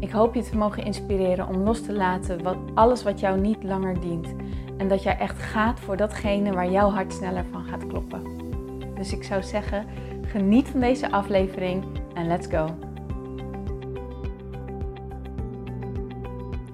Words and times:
Ik 0.00 0.10
hoop 0.10 0.34
je 0.34 0.42
te 0.42 0.56
mogen 0.56 0.84
inspireren 0.84 1.48
om 1.48 1.56
los 1.56 1.82
te 1.82 1.92
laten 1.92 2.42
wat, 2.42 2.56
alles 2.74 3.02
wat 3.02 3.20
jou 3.20 3.40
niet 3.40 3.62
langer 3.62 4.00
dient. 4.00 4.34
En 4.76 4.88
dat 4.88 5.02
jij 5.02 5.18
echt 5.18 5.38
gaat 5.38 5.80
voor 5.80 5.96
datgene 5.96 6.52
waar 6.52 6.70
jouw 6.70 6.90
hart 6.90 7.12
sneller 7.12 7.44
van 7.50 7.64
gaat 7.64 7.86
kloppen. 7.86 8.22
Dus 8.94 9.12
ik 9.12 9.24
zou 9.24 9.42
zeggen, 9.42 9.86
geniet 10.22 10.68
van 10.68 10.80
deze 10.80 11.10
aflevering 11.10 11.84
en 12.14 12.26
let's 12.26 12.46
go. 12.46 12.76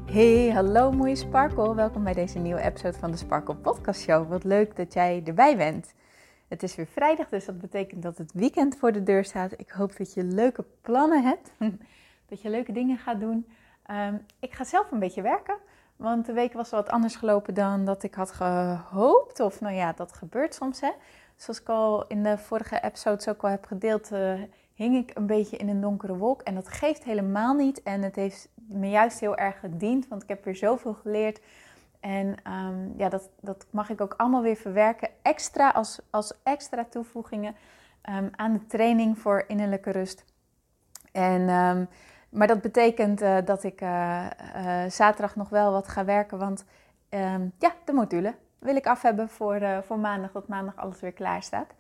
Hey, 0.06 0.50
hallo 0.50 0.92
mooie 0.92 1.16
Sparkle. 1.16 1.74
Welkom 1.74 2.04
bij 2.04 2.14
deze 2.14 2.38
nieuwe 2.38 2.60
episode 2.60 2.98
van 2.98 3.10
de 3.10 3.16
Sparkle 3.16 3.54
Podcast 3.54 4.00
Show. 4.00 4.28
Wat 4.28 4.44
leuk 4.44 4.76
dat 4.76 4.92
jij 4.92 5.22
erbij 5.24 5.56
bent. 5.56 5.94
Het 6.48 6.62
is 6.62 6.74
weer 6.74 6.86
vrijdag, 6.86 7.28
dus 7.28 7.44
dat 7.44 7.60
betekent 7.60 8.02
dat 8.02 8.18
het 8.18 8.32
weekend 8.32 8.76
voor 8.76 8.92
de 8.92 9.02
deur 9.02 9.24
staat. 9.24 9.52
Ik 9.56 9.70
hoop 9.70 9.96
dat 9.96 10.14
je 10.14 10.24
leuke 10.24 10.64
plannen 10.80 11.22
hebt. 11.22 11.52
dat 12.34 12.42
je 12.42 12.50
leuke 12.50 12.72
dingen 12.72 12.98
gaat 12.98 13.20
doen. 13.20 13.46
Ehm, 13.86 14.16
ik 14.38 14.52
ga 14.54 14.64
zelf 14.64 14.90
een 14.90 14.98
beetje 14.98 15.22
werken, 15.22 15.56
want 15.96 16.26
de 16.26 16.32
week 16.32 16.52
was 16.52 16.70
wat 16.70 16.88
anders 16.88 17.16
gelopen 17.16 17.54
dan 17.54 17.84
dat 17.84 18.02
ik 18.02 18.14
had 18.14 18.30
gehoopt. 18.30 19.40
Of 19.40 19.60
nou 19.60 19.74
ja, 19.74 19.92
dat 19.92 20.12
gebeurt 20.12 20.54
soms 20.54 20.80
hè. 20.80 20.90
Zoals 21.36 21.60
ik 21.60 21.68
al 21.68 22.06
in 22.06 22.22
de 22.22 22.38
vorige 22.38 22.80
episodes 22.82 23.28
ook 23.28 23.42
al 23.42 23.50
heb 23.50 23.64
gedeeld, 23.64 24.12
uh, 24.12 24.32
hing 24.74 24.96
ik 24.96 25.16
een 25.16 25.26
beetje 25.26 25.56
in 25.56 25.68
een 25.68 25.80
donkere 25.80 26.16
wolk. 26.16 26.42
En 26.42 26.54
dat 26.54 26.68
geeft 26.68 27.04
helemaal 27.04 27.54
niet. 27.54 27.82
En 27.82 28.02
het 28.02 28.16
heeft 28.16 28.48
me 28.54 28.88
juist 28.88 29.20
heel 29.20 29.36
erg 29.36 29.60
gediend, 29.60 30.08
want 30.08 30.22
ik 30.22 30.28
heb 30.28 30.44
weer 30.44 30.56
zoveel 30.56 30.94
geleerd. 30.94 31.40
En 32.00 32.36
ehm, 32.42 32.88
ja, 32.96 33.08
dat, 33.08 33.30
dat 33.40 33.66
mag 33.70 33.90
ik 33.90 34.00
ook 34.00 34.14
allemaal 34.16 34.42
weer 34.42 34.56
verwerken. 34.56 35.10
Extra 35.22 35.70
als, 35.70 36.00
als 36.10 36.32
extra 36.42 36.84
toevoegingen 36.84 37.54
um, 38.10 38.30
aan 38.36 38.52
de 38.52 38.66
training 38.66 39.18
voor 39.18 39.44
innerlijke 39.46 39.90
rust. 39.90 40.24
En 41.12 41.48
maar 42.34 42.46
dat 42.46 42.60
betekent 42.60 43.22
uh, 43.22 43.36
dat 43.44 43.64
ik 43.64 43.80
uh, 43.80 44.26
uh, 44.56 44.90
zaterdag 44.90 45.36
nog 45.36 45.48
wel 45.48 45.72
wat 45.72 45.88
ga 45.88 46.04
werken. 46.04 46.38
Want 46.38 46.64
um, 47.10 47.52
ja, 47.58 47.72
de 47.84 47.92
module 47.92 48.34
wil 48.58 48.76
ik 48.76 48.86
af 48.86 49.02
hebben 49.02 49.28
voor, 49.28 49.82
voor 49.86 49.98
maandag. 49.98 50.32
Dat 50.32 50.48
maandag 50.48 50.76
alles 50.76 51.00
weer 51.00 51.12
klaar 51.12 51.42
staat. 51.42 51.74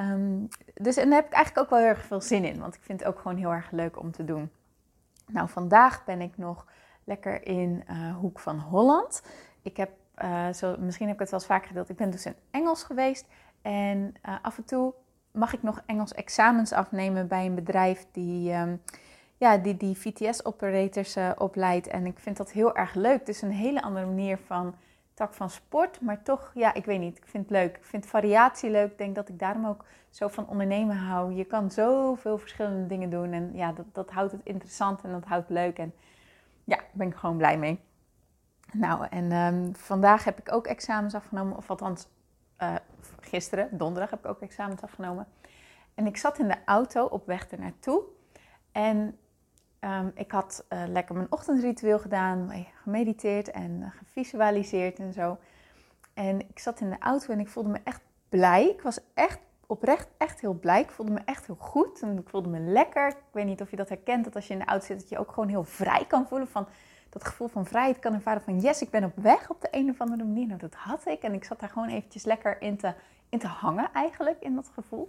Um, 0.00 0.48
dus 0.74 0.96
en 0.96 1.08
daar 1.08 1.18
heb 1.18 1.26
ik 1.26 1.32
eigenlijk 1.32 1.64
ook 1.64 1.70
wel 1.70 1.78
heel 1.78 1.88
erg 1.88 2.04
veel 2.04 2.20
zin 2.20 2.44
in. 2.44 2.60
Want 2.60 2.74
ik 2.74 2.82
vind 2.82 3.00
het 3.00 3.08
ook 3.08 3.18
gewoon 3.18 3.36
heel 3.36 3.52
erg 3.52 3.70
leuk 3.70 3.98
om 3.98 4.12
te 4.12 4.24
doen. 4.24 4.50
Nou, 5.26 5.48
vandaag 5.48 6.04
ben 6.04 6.20
ik 6.20 6.36
nog 6.36 6.66
lekker 7.04 7.46
in 7.46 7.84
Hoek 8.20 8.38
van 8.38 8.58
Holland. 8.58 9.22
Ik 9.62 9.76
heb, 9.76 9.90
zo, 10.54 10.76
misschien 10.78 11.06
heb 11.06 11.14
ik 11.14 11.20
het 11.20 11.30
wel 11.30 11.40
eens 11.40 11.48
vaker 11.48 11.66
gedeeld. 11.66 11.88
Ik 11.88 11.96
ben 11.96 12.10
dus 12.10 12.26
in 12.26 12.34
Engels 12.50 12.82
geweest. 12.82 13.26
En 13.62 14.14
af 14.42 14.56
en 14.56 14.64
toe 14.64 14.94
mag 15.30 15.52
ik 15.52 15.62
nog 15.62 15.82
Engels 15.86 16.14
examens 16.14 16.72
afnemen 16.72 17.28
bij 17.28 17.46
een 17.46 17.54
bedrijf 17.54 18.06
die... 18.12 18.52
Um, 18.52 18.82
ja, 19.36 19.56
die, 19.56 19.76
die 19.76 19.98
VTS-operators 19.98 21.16
eh, 21.16 21.30
opleidt. 21.36 21.86
En 21.86 22.06
ik 22.06 22.18
vind 22.18 22.36
dat 22.36 22.50
heel 22.50 22.76
erg 22.76 22.94
leuk. 22.94 23.18
Het 23.18 23.28
is 23.28 23.42
een 23.42 23.50
hele 23.50 23.82
andere 23.82 24.06
manier 24.06 24.38
van 24.38 24.74
tak 25.14 25.34
van 25.34 25.50
sport. 25.50 26.00
Maar 26.00 26.22
toch, 26.22 26.50
ja, 26.54 26.74
ik 26.74 26.84
weet 26.84 27.00
niet. 27.00 27.18
Ik 27.18 27.26
vind 27.26 27.42
het 27.42 27.52
leuk. 27.52 27.76
Ik 27.76 27.84
vind 27.84 28.06
variatie 28.06 28.70
leuk. 28.70 28.90
Ik 28.90 28.98
denk 28.98 29.14
dat 29.14 29.28
ik 29.28 29.38
daarom 29.38 29.66
ook 29.66 29.84
zo 30.10 30.28
van 30.28 30.48
ondernemen 30.48 30.96
hou. 30.96 31.34
Je 31.34 31.44
kan 31.44 31.70
zoveel 31.70 32.38
verschillende 32.38 32.86
dingen 32.86 33.10
doen. 33.10 33.32
En 33.32 33.50
ja, 33.54 33.72
dat, 33.72 33.86
dat 33.92 34.10
houdt 34.10 34.32
het 34.32 34.40
interessant 34.44 35.02
en 35.02 35.12
dat 35.12 35.24
houdt 35.24 35.50
leuk. 35.50 35.78
En 35.78 35.94
ja, 36.64 36.76
daar 36.76 36.90
ben 36.92 37.08
ik 37.08 37.14
gewoon 37.14 37.36
blij 37.36 37.58
mee. 37.58 37.80
Nou, 38.72 39.06
en 39.10 39.32
um, 39.32 39.76
vandaag 39.76 40.24
heb 40.24 40.38
ik 40.38 40.52
ook 40.52 40.66
examens 40.66 41.14
afgenomen. 41.14 41.56
Of 41.56 41.70
althans, 41.70 42.08
uh, 42.62 42.74
gisteren, 43.20 43.68
donderdag, 43.70 44.10
heb 44.10 44.18
ik 44.18 44.30
ook 44.30 44.40
examens 44.40 44.82
afgenomen. 44.82 45.26
En 45.94 46.06
ik 46.06 46.16
zat 46.16 46.38
in 46.38 46.48
de 46.48 46.56
auto 46.64 47.04
op 47.04 47.26
weg 47.26 47.46
ernaartoe. 47.46 48.02
En 48.72 49.18
Um, 49.80 50.12
ik 50.14 50.32
had 50.32 50.64
uh, 50.68 50.82
lekker 50.86 51.14
mijn 51.14 51.26
ochtendritueel 51.30 51.98
gedaan, 51.98 52.66
gemediteerd 52.82 53.50
en 53.50 53.70
uh, 53.70 53.86
gevisualiseerd 53.90 54.98
en 54.98 55.12
zo. 55.12 55.38
En 56.14 56.40
ik 56.40 56.58
zat 56.58 56.80
in 56.80 56.90
de 56.90 56.98
auto 56.98 57.32
en 57.32 57.40
ik 57.40 57.48
voelde 57.48 57.68
me 57.68 57.80
echt 57.84 58.00
blij. 58.28 58.68
Ik 58.68 58.82
was 58.82 59.00
echt 59.14 59.38
oprecht 59.66 60.08
echt 60.16 60.40
heel 60.40 60.54
blij. 60.54 60.80
Ik 60.80 60.90
voelde 60.90 61.12
me 61.12 61.20
echt 61.24 61.46
heel 61.46 61.56
goed 61.58 62.00
en 62.00 62.18
ik 62.18 62.28
voelde 62.28 62.48
me 62.48 62.60
lekker. 62.60 63.08
Ik 63.08 63.16
weet 63.32 63.44
niet 63.44 63.60
of 63.60 63.70
je 63.70 63.76
dat 63.76 63.88
herkent, 63.88 64.24
dat 64.24 64.34
als 64.34 64.46
je 64.46 64.52
in 64.52 64.58
de 64.58 64.64
auto 64.64 64.86
zit, 64.86 65.00
dat 65.00 65.08
je 65.08 65.18
ook 65.18 65.32
gewoon 65.32 65.48
heel 65.48 65.64
vrij 65.64 66.04
kan 66.06 66.26
voelen. 66.26 66.48
Van 66.48 66.68
dat 67.08 67.24
gevoel 67.24 67.48
van 67.48 67.66
vrijheid 67.66 67.98
kan 67.98 68.14
ervaren 68.14 68.42
van 68.42 68.60
yes, 68.60 68.82
ik 68.82 68.90
ben 68.90 69.04
op 69.04 69.16
weg 69.16 69.50
op 69.50 69.60
de 69.60 69.68
een 69.70 69.90
of 69.90 70.00
andere 70.00 70.24
manier. 70.24 70.46
Nou, 70.46 70.58
dat 70.58 70.74
had 70.74 71.06
ik 71.06 71.22
en 71.22 71.34
ik 71.34 71.44
zat 71.44 71.60
daar 71.60 71.68
gewoon 71.68 71.88
eventjes 71.88 72.24
lekker 72.24 72.60
in 72.60 72.76
te, 72.76 72.94
in 73.28 73.38
te 73.38 73.46
hangen 73.46 73.90
eigenlijk, 73.92 74.42
in 74.42 74.54
dat 74.54 74.70
gevoel. 74.74 75.08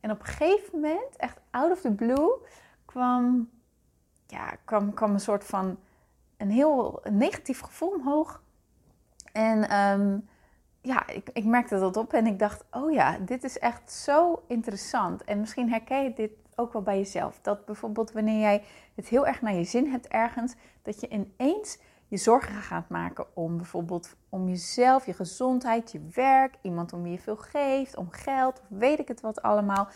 En 0.00 0.10
op 0.10 0.20
een 0.20 0.26
gegeven 0.26 0.80
moment, 0.80 1.16
echt 1.16 1.40
out 1.50 1.70
of 1.70 1.80
the 1.80 1.92
blue, 1.92 2.30
kwam 2.84 3.50
ja, 4.32 4.56
kwam, 4.64 4.94
kwam 4.94 5.12
een 5.12 5.20
soort 5.20 5.44
van 5.44 5.78
een 6.36 6.50
heel 6.50 7.02
negatief 7.10 7.60
gevoel 7.60 7.90
omhoog. 7.90 8.42
En 9.32 9.78
um, 9.78 10.28
ja, 10.80 11.06
ik, 11.06 11.30
ik 11.32 11.44
merkte 11.44 11.78
dat 11.78 11.96
op 11.96 12.12
en 12.12 12.26
ik 12.26 12.38
dacht, 12.38 12.64
oh 12.70 12.92
ja, 12.92 13.18
dit 13.18 13.44
is 13.44 13.58
echt 13.58 13.92
zo 13.92 14.42
interessant. 14.46 15.24
En 15.24 15.40
misschien 15.40 15.70
herken 15.70 16.02
je 16.02 16.12
dit 16.12 16.30
ook 16.54 16.72
wel 16.72 16.82
bij 16.82 16.98
jezelf. 16.98 17.38
Dat 17.42 17.64
bijvoorbeeld 17.64 18.12
wanneer 18.12 18.40
jij 18.40 18.64
het 18.94 19.08
heel 19.08 19.26
erg 19.26 19.42
naar 19.42 19.54
je 19.54 19.64
zin 19.64 19.90
hebt 19.90 20.08
ergens, 20.08 20.54
dat 20.82 21.00
je 21.00 21.08
ineens 21.08 21.78
je 22.08 22.16
zorgen 22.16 22.54
gaat 22.54 22.88
maken 22.88 23.26
om 23.34 23.56
bijvoorbeeld 23.56 24.16
om 24.28 24.48
jezelf, 24.48 25.06
je 25.06 25.12
gezondheid, 25.12 25.92
je 25.92 26.08
werk, 26.14 26.54
iemand 26.62 26.92
om 26.92 27.02
wie 27.02 27.12
je 27.12 27.18
veel 27.18 27.36
geeft, 27.36 27.96
om 27.96 28.10
geld, 28.10 28.60
of 28.60 28.78
weet 28.78 28.98
ik 28.98 29.08
het 29.08 29.20
wat 29.20 29.42
allemaal. 29.42 29.88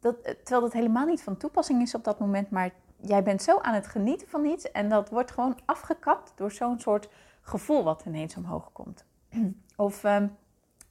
Dat, 0.00 0.22
terwijl 0.24 0.60
dat 0.60 0.72
helemaal 0.72 1.06
niet 1.06 1.22
van 1.22 1.36
toepassing 1.36 1.82
is 1.82 1.94
op 1.94 2.04
dat 2.04 2.18
moment, 2.18 2.50
maar 2.50 2.70
jij 3.02 3.22
bent 3.22 3.42
zo 3.42 3.58
aan 3.58 3.74
het 3.74 3.86
genieten 3.86 4.28
van 4.28 4.44
iets 4.44 4.70
en 4.70 4.88
dat 4.88 5.10
wordt 5.10 5.30
gewoon 5.30 5.58
afgekapt 5.64 6.32
door 6.34 6.52
zo'n 6.52 6.80
soort 6.80 7.08
gevoel 7.40 7.84
wat 7.84 8.02
ineens 8.06 8.36
omhoog 8.36 8.72
komt. 8.72 9.04
Of 9.76 10.04
um, 10.04 10.36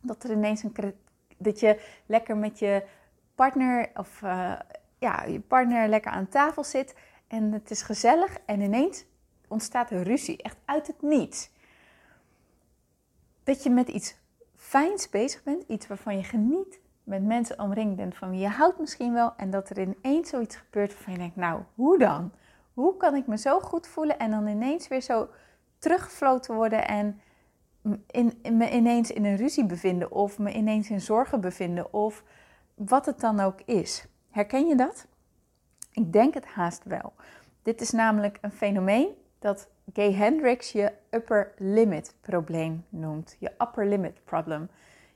dat 0.01 0.23
er 0.23 0.31
ineens 0.31 0.63
een 0.63 0.95
dat 1.37 1.59
je 1.59 1.81
lekker 2.05 2.37
met 2.37 2.59
je 2.59 2.83
partner 3.35 3.89
of 3.93 4.21
uh, 4.21 4.59
ja, 4.97 5.23
je 5.23 5.39
partner 5.39 5.87
lekker 5.87 6.11
aan 6.11 6.29
tafel 6.29 6.63
zit 6.63 6.95
en 7.27 7.51
het 7.51 7.71
is 7.71 7.81
gezellig 7.81 8.37
en 8.45 8.61
ineens 8.61 9.05
ontstaat 9.47 9.91
er 9.91 10.03
ruzie, 10.03 10.41
echt 10.41 10.57
uit 10.65 10.87
het 10.87 11.01
niets. 11.01 11.49
Dat 13.43 13.63
je 13.63 13.69
met 13.69 13.87
iets 13.87 14.15
fijns 14.55 15.09
bezig 15.09 15.43
bent, 15.43 15.63
iets 15.67 15.87
waarvan 15.87 16.17
je 16.17 16.23
geniet, 16.23 16.79
met 17.09 17.23
mensen 17.23 17.59
omringd 17.59 17.95
bent 17.95 18.15
van 18.15 18.29
wie 18.29 18.39
je 18.39 18.47
houdt 18.47 18.79
misschien 18.79 19.13
wel. 19.13 19.33
En 19.37 19.49
dat 19.49 19.69
er 19.69 19.79
ineens 19.79 20.29
zoiets 20.29 20.55
gebeurt 20.55 20.93
waarvan 20.93 21.13
je 21.13 21.19
denkt, 21.19 21.35
nou, 21.35 21.61
hoe 21.75 21.97
dan? 21.97 22.31
Hoe 22.73 22.97
kan 22.97 23.15
ik 23.15 23.27
me 23.27 23.37
zo 23.37 23.59
goed 23.59 23.87
voelen 23.87 24.19
en 24.19 24.31
dan 24.31 24.47
ineens 24.47 24.87
weer 24.87 25.01
zo 25.01 25.27
teruggefloten 25.79 26.55
worden 26.55 26.87
en 26.87 27.21
in, 28.07 28.39
me 28.57 28.71
ineens 28.71 29.11
in 29.11 29.25
een 29.25 29.35
ruzie 29.35 29.65
bevinden 29.65 30.11
of 30.11 30.39
me 30.39 30.53
ineens 30.53 30.89
in 30.89 31.01
zorgen 31.01 31.41
bevinden 31.41 31.93
of 31.93 32.23
wat 32.75 33.05
het 33.05 33.19
dan 33.19 33.39
ook 33.39 33.61
is. 33.65 34.05
Herken 34.29 34.67
je 34.67 34.75
dat? 34.75 35.07
Ik 35.91 36.13
denk 36.13 36.33
het 36.33 36.45
haast 36.45 36.83
wel. 36.83 37.13
Dit 37.61 37.81
is 37.81 37.91
namelijk 37.91 38.37
een 38.41 38.51
fenomeen 38.51 39.07
dat 39.39 39.69
Gay 39.93 40.13
Hendricks 40.13 40.71
je 40.71 40.91
upper 41.09 41.51
limit 41.57 42.15
probleem 42.21 42.85
noemt. 42.89 43.35
Je 43.39 43.51
upper 43.57 43.87
limit 43.87 44.23
problem. 44.23 44.69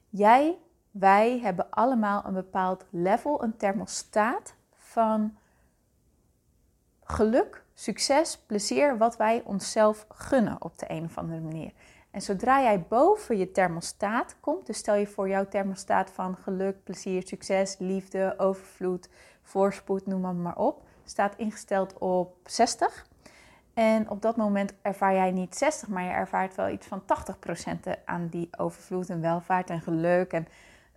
Jij 0.10 0.58
wij 0.94 1.40
hebben 1.40 1.70
allemaal 1.70 2.24
een 2.26 2.34
bepaald 2.34 2.86
level, 2.90 3.44
een 3.44 3.58
thermostaat 3.58 4.54
van 4.78 5.38
geluk, 7.04 7.64
succes, 7.74 8.38
plezier, 8.38 8.98
wat 8.98 9.18
wij 9.18 9.42
onszelf 9.46 10.06
gunnen 10.10 10.56
op 10.60 10.80
de 10.80 10.86
een 10.90 11.04
of 11.06 11.18
andere 11.18 11.40
manier. 11.40 11.72
En 12.12 12.22
zodra 12.22 12.62
jij 12.62 12.82
boven 12.82 13.38
je 13.38 13.52
thermostaat 13.52 14.36
komt, 14.40 14.66
dus 14.66 14.78
stel 14.78 14.96
je 14.96 15.08
voor 15.08 15.30
jouw 15.30 15.48
thermostaat 15.48 16.10
van 16.10 16.36
geluk, 16.36 16.84
plezier, 16.84 17.28
succes, 17.28 17.76
liefde, 17.80 18.34
overvloed, 18.38 19.10
voorspoed, 19.42 20.06
noem 20.06 20.22
maar, 20.22 20.36
maar 20.36 20.58
op, 20.58 20.82
staat 21.06 21.36
ingesteld 21.38 21.98
op 21.98 22.36
60. 22.46 23.06
En 23.74 24.10
op 24.10 24.22
dat 24.22 24.36
moment 24.36 24.74
ervaar 24.82 25.14
jij 25.14 25.32
niet 25.32 25.56
60, 25.56 25.88
maar 25.88 26.04
je 26.04 26.10
ervaart 26.10 26.56
wel 26.56 26.70
iets 26.70 26.88
van 26.88 27.02
80% 27.02 28.04
aan 28.06 28.28
die 28.28 28.50
overvloed 28.58 29.10
en 29.10 29.22
welvaart 29.22 29.70
en 29.70 29.82
geluk 29.82 30.32
en 30.32 30.48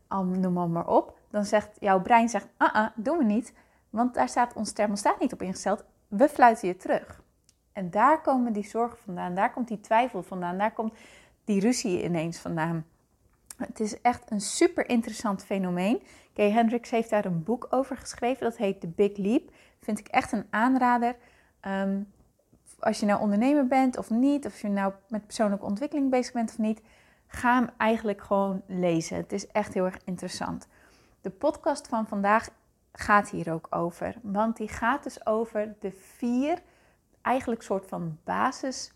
noem 0.09 0.53
maar, 0.53 0.69
maar 0.69 0.89
op, 0.89 1.19
dan 1.31 1.45
zegt 1.45 1.77
jouw 1.81 2.01
brein, 2.01 2.29
zegt, 2.29 2.47
ah, 2.57 2.77
uh 2.77 2.87
doen 2.95 3.19
we 3.19 3.25
niet, 3.25 3.53
want 3.91 4.15
daar 4.15 4.29
staat 4.29 4.53
ons 4.53 4.73
thermostaat 4.73 5.21
niet 5.21 5.33
op 5.33 5.43
ingesteld, 5.43 5.85
we 6.09 6.29
fluiten 6.29 6.69
je 6.69 6.77
terug. 6.77 7.23
En 7.73 7.91
daar 7.91 8.21
komen 8.21 8.53
die 8.53 8.67
zorgen 8.69 8.99
vandaan, 8.99 9.35
daar 9.35 9.53
komt 9.53 9.69
die 9.69 9.81
twijfel 9.81 10.23
vandaan, 10.23 10.59
daar 10.59 10.73
komt 10.73 10.95
die 11.45 11.61
ruzie 11.61 12.05
ineens 12.05 12.39
vandaan. 12.39 12.85
Het 13.57 13.81
is 13.81 14.01
echt 14.01 14.31
een 14.31 14.41
super 14.41 14.89
interessant 14.89 15.45
fenomeen. 15.45 16.03
Kay 16.33 16.51
Hendricks 16.51 16.91
heeft 16.91 17.11
daar 17.11 17.25
een 17.25 17.43
boek 17.43 17.67
over 17.71 17.97
geschreven, 17.97 18.43
dat 18.43 18.57
heet 18.57 18.81
The 18.81 18.89
Big 18.89 19.17
Leap. 19.17 19.51
Vind 19.81 19.99
ik 19.99 20.09
echt 20.09 20.33
een 20.33 20.47
aanrader. 20.51 21.17
Ehm, 21.61 22.01
als 22.79 23.01
je 23.01 23.07
nou 23.07 23.21
ondernemer 23.21 23.67
bent 23.67 23.99
of 23.99 24.11
niet, 24.11 24.47
of 24.47 24.61
je 24.61 24.69
nou 24.69 24.93
met 25.09 25.27
persoonlijke 25.27 25.65
ontwikkeling 25.65 26.11
bezig 26.11 26.33
bent 26.33 26.51
of 26.51 26.59
niet, 26.59 26.81
ga 27.27 27.55
hem 27.55 27.69
eigenlijk 27.77 28.23
gewoon 28.23 28.63
lezen. 28.67 29.17
Het 29.17 29.33
is 29.33 29.47
echt 29.47 29.75
heel 29.75 29.85
erg 29.85 29.99
interessant. 30.05 30.69
De 31.21 31.31
podcast 31.31 31.89
van 31.89 32.07
vandaag 32.07 32.49
gaat 32.93 33.31
hier 33.31 33.53
ook 33.53 33.67
over, 33.71 34.15
want 34.23 34.57
die 34.57 34.69
gaat 34.69 35.03
dus 35.03 35.27
over 35.27 35.75
de 35.81 35.91
vier 35.91 36.63
eigenlijk 37.23 37.63
soort 37.63 37.87
van 37.87 38.19
basis, 38.25 38.93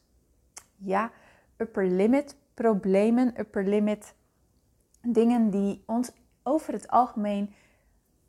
ja, 0.76 1.10
upper 1.56 1.86
limit 1.86 2.36
problemen, 2.54 3.40
upper 3.40 3.64
limit 3.64 4.14
dingen 5.02 5.50
die 5.50 5.82
ons 5.86 6.10
over 6.42 6.72
het 6.72 6.88
algemeen 6.88 7.54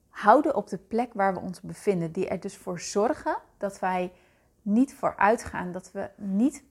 houden 0.09 0.55
op 0.55 0.67
de 0.67 0.77
plek 0.77 1.13
waar 1.13 1.33
we 1.33 1.39
ons 1.39 1.61
bevinden. 1.61 2.11
Die 2.11 2.27
er 2.27 2.39
dus 2.39 2.57
voor 2.57 2.79
zorgen 2.79 3.37
dat 3.57 3.79
wij 3.79 4.11
niet 4.61 4.93
vooruit 4.93 5.43
gaan, 5.43 5.71
dat 5.71 5.91
we 5.91 6.09
niet 6.15 6.63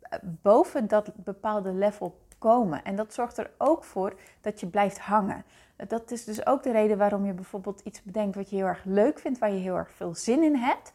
eh, 0.00 0.18
boven 0.22 0.88
dat 0.88 1.12
bepaalde 1.16 1.72
level 1.72 2.20
komen. 2.42 2.84
En 2.84 2.96
dat 2.96 3.14
zorgt 3.14 3.38
er 3.38 3.50
ook 3.58 3.84
voor 3.84 4.14
dat 4.40 4.60
je 4.60 4.66
blijft 4.66 4.98
hangen. 4.98 5.44
Dat 5.76 6.10
is 6.10 6.24
dus 6.24 6.46
ook 6.46 6.62
de 6.62 6.72
reden 6.72 6.98
waarom 6.98 7.26
je 7.26 7.32
bijvoorbeeld 7.32 7.80
iets 7.80 8.02
bedenkt 8.02 8.36
wat 8.36 8.50
je 8.50 8.56
heel 8.56 8.66
erg 8.66 8.84
leuk 8.84 9.18
vindt, 9.18 9.38
waar 9.38 9.52
je 9.52 9.60
heel 9.60 9.76
erg 9.76 9.90
veel 9.90 10.14
zin 10.14 10.42
in 10.42 10.56
hebt. 10.56 10.92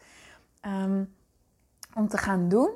Ehm, 0.61 1.03
om 1.95 2.07
te 2.07 2.17
gaan 2.17 2.49
doen. 2.49 2.69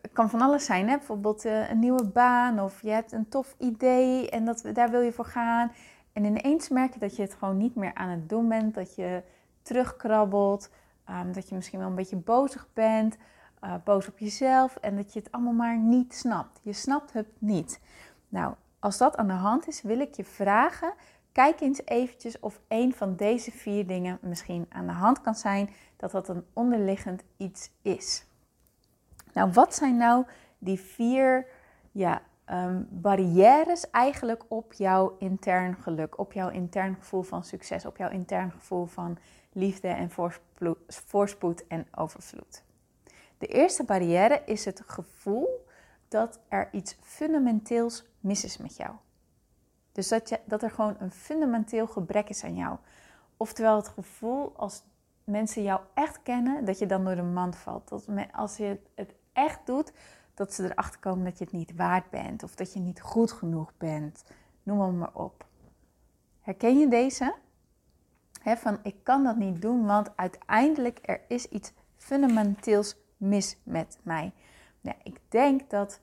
Het 0.00 0.12
kan 0.12 0.30
van 0.30 0.40
alles 0.40 0.64
zijn, 0.64 0.88
hè? 0.88 0.96
bijvoorbeeld 0.96 1.44
uh, 1.44 1.70
een 1.70 1.78
nieuwe 1.78 2.04
baan 2.04 2.60
of 2.60 2.82
je 2.82 2.90
hebt 2.90 3.12
een 3.12 3.28
tof 3.28 3.54
idee 3.58 4.30
en 4.30 4.44
dat, 4.44 4.64
daar 4.72 4.90
wil 4.90 5.00
je 5.00 5.12
voor 5.12 5.24
gaan. 5.24 5.72
En 6.12 6.24
ineens 6.24 6.68
merk 6.68 6.92
je 6.92 6.98
dat 6.98 7.16
je 7.16 7.22
het 7.22 7.34
gewoon 7.34 7.56
niet 7.56 7.74
meer 7.74 7.94
aan 7.94 8.08
het 8.08 8.28
doen 8.28 8.48
bent, 8.48 8.74
dat 8.74 8.94
je 8.94 9.22
terugkrabbelt, 9.62 10.70
um, 11.10 11.32
dat 11.32 11.48
je 11.48 11.54
misschien 11.54 11.78
wel 11.78 11.88
een 11.88 11.94
beetje 11.94 12.16
bozig 12.16 12.68
bent, 12.72 13.16
uh, 13.64 13.74
boos 13.84 14.08
op 14.08 14.18
jezelf 14.18 14.76
en 14.76 14.96
dat 14.96 15.12
je 15.12 15.18
het 15.18 15.32
allemaal 15.32 15.52
maar 15.52 15.78
niet 15.78 16.14
snapt. 16.14 16.60
Je 16.62 16.72
snapt 16.72 17.12
het 17.12 17.28
niet. 17.38 17.80
Nou, 18.28 18.54
als 18.78 18.98
dat 18.98 19.16
aan 19.16 19.26
de 19.26 19.32
hand 19.32 19.68
is, 19.68 19.82
wil 19.82 20.00
ik 20.00 20.14
je 20.14 20.24
vragen, 20.24 20.92
kijk 21.32 21.60
eens 21.60 21.80
eventjes 21.84 22.40
of 22.40 22.60
een 22.68 22.94
van 22.94 23.16
deze 23.16 23.50
vier 23.50 23.86
dingen 23.86 24.18
misschien 24.22 24.66
aan 24.68 24.86
de 24.86 24.92
hand 24.92 25.20
kan 25.20 25.34
zijn, 25.34 25.70
dat 25.96 26.10
dat 26.10 26.28
een 26.28 26.44
onderliggend 26.52 27.22
iets 27.36 27.70
is. 27.82 28.24
Nou, 29.32 29.52
wat 29.52 29.74
zijn 29.74 29.96
nou 29.96 30.24
die 30.58 30.80
vier 30.80 31.46
ja, 31.92 32.22
um, 32.50 32.88
barrières 32.90 33.90
eigenlijk 33.90 34.44
op 34.48 34.72
jouw 34.72 35.16
intern 35.18 35.76
geluk, 35.76 36.18
op 36.18 36.32
jouw 36.32 36.48
intern 36.48 36.94
gevoel 36.94 37.22
van 37.22 37.44
succes, 37.44 37.86
op 37.86 37.96
jouw 37.96 38.10
intern 38.10 38.50
gevoel 38.50 38.86
van 38.86 39.18
liefde 39.52 39.88
en 39.88 40.10
voorspoed 40.88 41.66
en 41.66 41.86
overvloed? 41.94 42.62
De 43.40 43.46
eerste 43.46 43.84
barrière 43.84 44.42
is 44.46 44.64
het 44.64 44.82
gevoel 44.86 45.66
dat 46.08 46.40
er 46.48 46.68
iets 46.72 46.96
fundamenteels 47.00 48.04
mis 48.18 48.44
is 48.44 48.56
met 48.56 48.76
jou. 48.76 48.90
Dus 49.92 50.08
dat, 50.08 50.28
je, 50.28 50.40
dat 50.44 50.62
er 50.62 50.70
gewoon 50.70 50.96
een 50.98 51.10
fundamenteel 51.10 51.86
gebrek 51.86 52.28
is 52.28 52.44
aan 52.44 52.56
jou. 52.56 52.76
Oftewel 53.36 53.76
het 53.76 53.88
gevoel 53.88 54.52
als 54.56 54.82
mensen 55.24 55.62
jou 55.62 55.80
echt 55.94 56.22
kennen, 56.22 56.64
dat 56.64 56.78
je 56.78 56.86
dan 56.86 57.04
door 57.04 57.14
de 57.14 57.22
mand 57.22 57.56
valt. 57.56 57.88
Dat 57.88 58.06
als 58.32 58.56
je 58.56 58.78
het 58.94 59.14
echt 59.32 59.66
doet, 59.66 59.92
dat 60.34 60.54
ze 60.54 60.64
erachter 60.64 61.00
komen 61.00 61.24
dat 61.24 61.38
je 61.38 61.44
het 61.44 61.52
niet 61.52 61.76
waard 61.76 62.10
bent 62.10 62.42
of 62.42 62.54
dat 62.54 62.72
je 62.72 62.80
niet 62.80 63.00
goed 63.00 63.32
genoeg 63.32 63.72
bent. 63.78 64.24
Noem 64.62 64.76
maar, 64.76 64.92
maar 64.92 65.14
op. 65.14 65.46
Herken 66.40 66.78
je 66.78 66.88
deze? 66.88 67.34
van 68.42 68.78
ik 68.82 68.96
kan 69.02 69.24
dat 69.24 69.36
niet 69.36 69.62
doen, 69.62 69.86
want 69.86 70.16
uiteindelijk 70.16 70.98
er 71.02 71.20
is 71.28 71.46
iets 71.46 71.72
fundamenteels 71.96 72.96
mis 73.20 73.56
met 73.62 73.98
mij. 74.02 74.32
Nou, 74.80 74.96
ik 75.02 75.18
denk 75.28 75.70
dat 75.70 76.00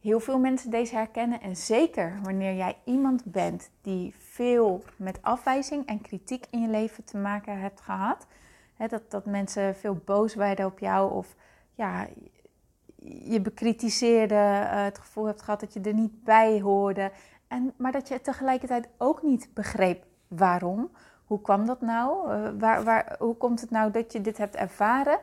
heel 0.00 0.20
veel 0.20 0.38
mensen 0.38 0.70
deze 0.70 0.94
herkennen. 0.94 1.40
En 1.40 1.56
zeker 1.56 2.18
wanneer 2.22 2.54
jij 2.54 2.76
iemand 2.84 3.24
bent 3.24 3.70
die 3.80 4.14
veel 4.18 4.84
met 4.96 5.22
afwijzing 5.22 5.86
en 5.86 6.00
kritiek 6.00 6.46
in 6.50 6.60
je 6.60 6.68
leven 6.68 7.04
te 7.04 7.16
maken 7.16 7.60
hebt 7.60 7.80
gehad. 7.80 8.26
dat, 8.88 9.10
dat 9.10 9.26
mensen 9.26 9.76
veel 9.76 10.02
boos 10.04 10.34
werden 10.34 10.66
op 10.66 10.78
jou 10.78 11.12
of 11.12 11.36
ja, 11.74 12.06
je 13.02 13.40
bekritiseerde, 13.40 14.34
uh, 14.34 14.84
het 14.84 14.98
gevoel 14.98 15.24
hebt 15.24 15.42
gehad 15.42 15.60
dat 15.60 15.72
je 15.72 15.80
er 15.80 15.94
niet 15.94 16.24
bij 16.24 16.60
hoorde. 16.60 17.12
En, 17.48 17.72
maar 17.76 17.92
dat 17.92 18.08
je 18.08 18.20
tegelijkertijd 18.20 18.88
ook 18.98 19.22
niet 19.22 19.48
begreep 19.54 20.04
waarom. 20.28 20.90
Hoe 21.24 21.40
kwam 21.40 21.66
dat 21.66 21.80
nou? 21.80 22.32
Uh, 22.32 22.48
waar, 22.58 22.84
waar, 22.84 23.16
hoe 23.18 23.36
komt 23.36 23.60
het 23.60 23.70
nou 23.70 23.90
dat 23.90 24.12
je 24.12 24.20
dit 24.20 24.38
hebt 24.38 24.56
ervaren? 24.56 25.18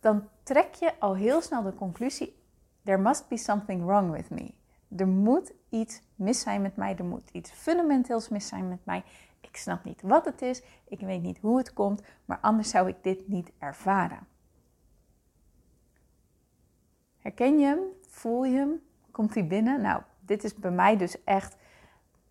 Dan 0.00 0.28
trek 0.42 0.74
je 0.74 0.92
al 0.98 1.16
heel 1.16 1.40
snel 1.40 1.62
de 1.62 1.74
conclusie: 1.74 2.42
there 2.84 2.98
must 2.98 3.28
be 3.28 3.36
something 3.36 3.84
wrong 3.84 4.10
with 4.10 4.30
me. 4.30 4.54
Er 4.96 5.08
moet 5.08 5.52
iets 5.68 6.02
mis 6.14 6.40
zijn 6.40 6.62
met 6.62 6.76
mij. 6.76 6.96
Er 6.96 7.04
moet 7.04 7.30
iets 7.30 7.50
fundamenteels 7.50 8.28
mis 8.28 8.48
zijn 8.48 8.68
met 8.68 8.84
mij. 8.84 9.04
Ik 9.40 9.56
snap 9.56 9.84
niet 9.84 10.02
wat 10.02 10.24
het 10.24 10.42
is. 10.42 10.62
Ik 10.88 11.00
weet 11.00 11.22
niet 11.22 11.38
hoe 11.38 11.58
het 11.58 11.72
komt. 11.72 12.02
Maar 12.24 12.38
anders 12.40 12.70
zou 12.70 12.88
ik 12.88 12.96
dit 13.02 13.28
niet 13.28 13.52
ervaren. 13.58 14.26
Herken 17.18 17.58
je 17.58 17.66
hem? 17.66 17.80
Voel 18.08 18.44
je 18.44 18.56
hem? 18.56 18.82
Komt 19.10 19.34
hij 19.34 19.46
binnen? 19.46 19.80
Nou, 19.80 20.02
dit 20.20 20.44
is 20.44 20.54
bij 20.54 20.70
mij 20.70 20.96
dus 20.96 21.24
echt 21.24 21.56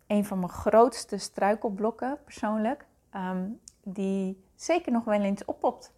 een 0.06 0.24
van 0.24 0.38
mijn 0.38 0.50
grootste 0.50 1.18
struikelblokken 1.18 2.18
persoonlijk. 2.24 2.86
Ehm, 3.10 3.48
die 3.82 4.44
zeker 4.54 4.92
nog 4.92 5.04
wel 5.04 5.20
eens 5.20 5.44
oppopt. 5.44 5.92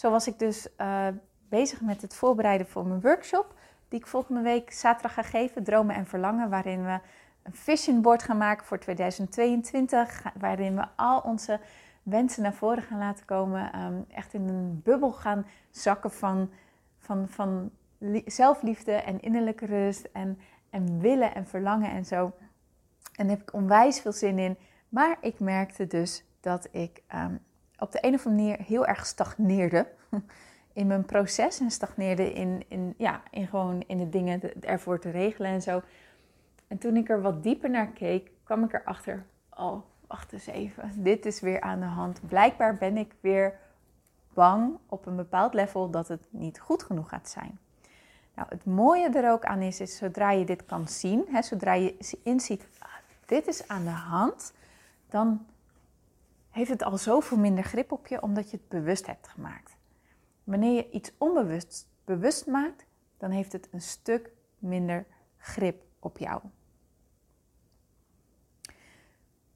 Zo 0.00 0.10
was 0.10 0.26
ik 0.26 0.38
dus 0.38 0.68
uh, 0.78 1.06
bezig 1.48 1.80
met 1.80 2.02
het 2.02 2.14
voorbereiden 2.14 2.66
voor 2.66 2.86
mijn 2.86 3.00
workshop. 3.00 3.54
Die 3.88 3.98
ik 3.98 4.06
volgende 4.06 4.40
week 4.40 4.72
zaterdag 4.72 5.14
ga 5.14 5.22
geven. 5.22 5.64
Dromen 5.64 5.94
en 5.94 6.06
verlangen. 6.06 6.50
Waarin 6.50 6.84
we 6.84 6.98
een 7.42 7.54
vision 7.54 8.02
board 8.02 8.22
gaan 8.22 8.36
maken 8.36 8.66
voor 8.66 8.78
2022. 8.78 10.22
Waarin 10.38 10.76
we 10.76 10.84
al 10.96 11.20
onze 11.20 11.60
wensen 12.02 12.42
naar 12.42 12.54
voren 12.54 12.82
gaan 12.82 12.98
laten 12.98 13.24
komen. 13.24 13.80
Um, 13.80 14.04
echt 14.08 14.34
in 14.34 14.48
een 14.48 14.80
bubbel 14.82 15.12
gaan 15.12 15.46
zakken 15.70 16.10
van, 16.10 16.50
van, 16.98 17.28
van 17.28 17.70
zelfliefde 18.26 18.92
en 18.92 19.20
innerlijke 19.20 19.66
rust 19.66 20.08
en, 20.12 20.38
en 20.70 21.00
willen 21.00 21.34
en 21.34 21.46
verlangen 21.46 21.90
en 21.90 22.04
zo. 22.04 22.32
En 23.14 23.26
daar 23.26 23.36
heb 23.36 23.40
ik 23.40 23.54
onwijs 23.54 24.00
veel 24.00 24.12
zin 24.12 24.38
in. 24.38 24.56
Maar 24.88 25.16
ik 25.20 25.40
merkte 25.40 25.86
dus 25.86 26.24
dat 26.40 26.68
ik 26.70 27.02
um, 27.14 27.40
op 27.80 27.92
de 27.92 27.98
een 28.00 28.14
of 28.14 28.26
andere 28.26 28.44
manier 28.44 28.66
heel 28.66 28.86
erg 28.86 29.06
stagneerde 29.06 29.86
in 30.72 30.86
mijn 30.86 31.04
proces. 31.04 31.60
En 31.60 31.70
stagneerde 31.70 32.32
in, 32.32 32.64
in, 32.68 32.94
ja, 32.96 33.22
in 33.30 33.46
gewoon 33.46 33.82
in 33.86 33.98
de 33.98 34.08
dingen 34.08 34.62
ervoor 34.62 34.98
te 34.98 35.10
regelen 35.10 35.50
en 35.50 35.62
zo. 35.62 35.82
En 36.68 36.78
toen 36.78 36.96
ik 36.96 37.08
er 37.08 37.22
wat 37.22 37.42
dieper 37.42 37.70
naar 37.70 37.86
keek, 37.86 38.30
kwam 38.44 38.64
ik 38.64 38.72
erachter, 38.72 39.24
oh, 39.56 39.82
wacht 40.06 40.32
eens 40.32 40.46
even, 40.46 41.02
dit 41.02 41.26
is 41.26 41.40
weer 41.40 41.60
aan 41.60 41.80
de 41.80 41.86
hand. 41.86 42.20
Blijkbaar 42.28 42.76
ben 42.76 42.96
ik 42.96 43.14
weer 43.20 43.58
bang 44.34 44.78
op 44.86 45.06
een 45.06 45.16
bepaald 45.16 45.54
level 45.54 45.90
dat 45.90 46.08
het 46.08 46.26
niet 46.30 46.60
goed 46.60 46.82
genoeg 46.82 47.08
gaat 47.08 47.28
zijn. 47.28 47.58
Nou, 48.34 48.48
het 48.48 48.64
mooie 48.64 49.08
er 49.08 49.30
ook 49.30 49.44
aan 49.44 49.60
is, 49.60 49.80
is 49.80 49.96
zodra 49.96 50.30
je 50.30 50.44
dit 50.44 50.64
kan 50.64 50.88
zien, 50.88 51.24
hè, 51.30 51.42
zodra 51.42 51.72
je 51.72 52.18
inziet, 52.22 52.66
ah, 52.78 52.88
dit 53.26 53.46
is 53.46 53.68
aan 53.68 53.84
de 53.84 53.90
hand, 53.90 54.52
dan 55.08 55.46
heeft 56.60 56.80
het 56.80 56.82
al 56.82 56.98
zoveel 56.98 57.38
minder 57.38 57.64
grip 57.64 57.92
op 57.92 58.06
je, 58.06 58.22
omdat 58.22 58.50
je 58.50 58.56
het 58.56 58.68
bewust 58.68 59.06
hebt 59.06 59.28
gemaakt. 59.28 59.76
Wanneer 60.44 60.74
je 60.74 60.90
iets 60.90 61.12
onbewust 61.18 61.88
bewust 62.04 62.46
maakt, 62.46 62.86
dan 63.18 63.30
heeft 63.30 63.52
het 63.52 63.68
een 63.70 63.80
stuk 63.80 64.30
minder 64.58 65.06
grip 65.38 65.82
op 65.98 66.18
jou. 66.18 66.42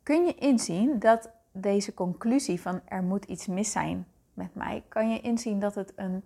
Kun 0.03 0.25
je 0.25 0.35
inzien 0.35 0.99
dat 0.99 1.31
deze 1.53 1.95
conclusie 1.95 2.61
van 2.61 2.81
er 2.85 3.03
moet 3.03 3.25
iets 3.25 3.47
mis 3.47 3.71
zijn 3.71 4.07
met 4.35 4.55
mij, 4.55 4.85
kan 4.89 5.11
je 5.11 5.21
inzien 5.21 5.61
dat 5.61 5.75
het 5.75 5.93
een 5.97 6.23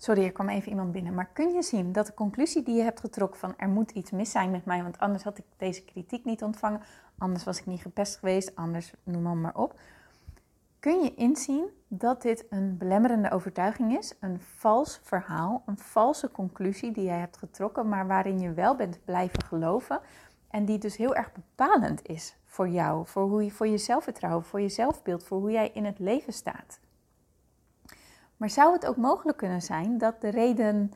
Sorry, 0.00 0.24
er 0.24 0.32
kwam 0.32 0.48
even 0.48 0.70
iemand 0.70 0.92
binnen. 0.92 1.14
Maar 1.14 1.30
kun 1.32 1.52
je 1.52 1.62
zien 1.62 1.92
dat 1.92 2.06
de 2.06 2.14
conclusie 2.14 2.62
die 2.62 2.74
je 2.74 2.82
hebt 2.82 3.00
getrokken 3.00 3.40
van 3.40 3.54
er 3.56 3.68
moet 3.68 3.90
iets 3.90 4.10
mis 4.10 4.30
zijn 4.30 4.50
met 4.50 4.64
mij, 4.64 4.82
want 4.82 4.98
anders 4.98 5.22
had 5.22 5.38
ik 5.38 5.44
deze 5.56 5.84
kritiek 5.84 6.24
niet 6.24 6.42
ontvangen, 6.42 6.80
anders 7.18 7.44
was 7.44 7.58
ik 7.58 7.66
niet 7.66 7.80
gepest 7.80 8.16
geweest, 8.16 8.56
anders 8.56 8.92
noem 9.02 9.22
maar, 9.22 9.36
maar 9.36 9.56
op. 9.56 9.80
Kun 10.78 11.02
je 11.02 11.14
inzien 11.14 11.64
dat 11.88 12.22
dit 12.22 12.46
een 12.50 12.76
belemmerende 12.76 13.30
overtuiging 13.30 13.98
is, 13.98 14.14
een 14.20 14.40
vals 14.40 15.00
verhaal, 15.02 15.62
een 15.66 15.78
valse 15.78 16.30
conclusie 16.30 16.92
die 16.92 17.04
jij 17.04 17.18
hebt 17.18 17.36
getrokken, 17.36 17.88
maar 17.88 18.06
waarin 18.06 18.40
je 18.40 18.52
wel 18.52 18.76
bent 18.76 19.04
blijven 19.04 19.44
geloven 19.44 20.00
en 20.50 20.64
die 20.64 20.78
dus 20.78 20.96
heel 20.96 21.14
erg 21.14 21.32
bepalend 21.32 22.06
is 22.06 22.36
voor 22.44 22.68
jou, 22.68 23.06
voor, 23.06 23.22
hoe 23.22 23.44
je, 23.44 23.50
voor 23.50 23.66
je 23.66 23.78
zelfvertrouwen, 23.78 24.44
voor 24.44 24.60
je 24.60 24.68
zelfbeeld, 24.68 25.24
voor 25.24 25.38
hoe 25.38 25.50
jij 25.50 25.70
in 25.74 25.84
het 25.84 25.98
leven 25.98 26.32
staat. 26.32 26.80
Maar 28.38 28.50
zou 28.50 28.72
het 28.72 28.86
ook 28.86 28.96
mogelijk 28.96 29.38
kunnen 29.38 29.62
zijn 29.62 29.98
dat 29.98 30.20
de 30.20 30.28
reden 30.28 30.92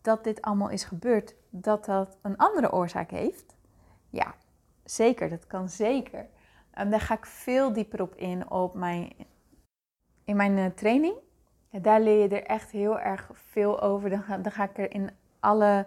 dat 0.00 0.24
dit 0.24 0.42
allemaal 0.42 0.68
is 0.70 0.84
gebeurd, 0.84 1.34
dat 1.50 1.84
dat 1.84 2.18
een 2.22 2.36
andere 2.36 2.72
oorzaak 2.72 3.10
heeft? 3.10 3.56
Ja, 4.08 4.34
zeker, 4.84 5.28
dat 5.28 5.46
kan 5.46 5.68
zeker. 5.68 6.26
Um, 6.78 6.90
daar 6.90 7.00
ga 7.00 7.14
ik 7.14 7.26
veel 7.26 7.72
dieper 7.72 8.02
op 8.02 8.14
in 8.14 8.50
op 8.50 8.74
mijn, 8.74 9.12
in 10.24 10.36
mijn 10.36 10.56
uh, 10.56 10.66
training. 10.66 11.14
Daar 11.70 12.00
leer 12.00 12.22
je 12.22 12.28
er 12.28 12.46
echt 12.46 12.70
heel 12.70 12.98
erg 12.98 13.30
veel 13.34 13.80
over. 13.80 14.10
Dan 14.10 14.22
ga, 14.22 14.38
dan 14.38 14.52
ga 14.52 14.64
ik 14.64 14.78
er 14.78 14.92
in 14.92 15.10
alle 15.40 15.86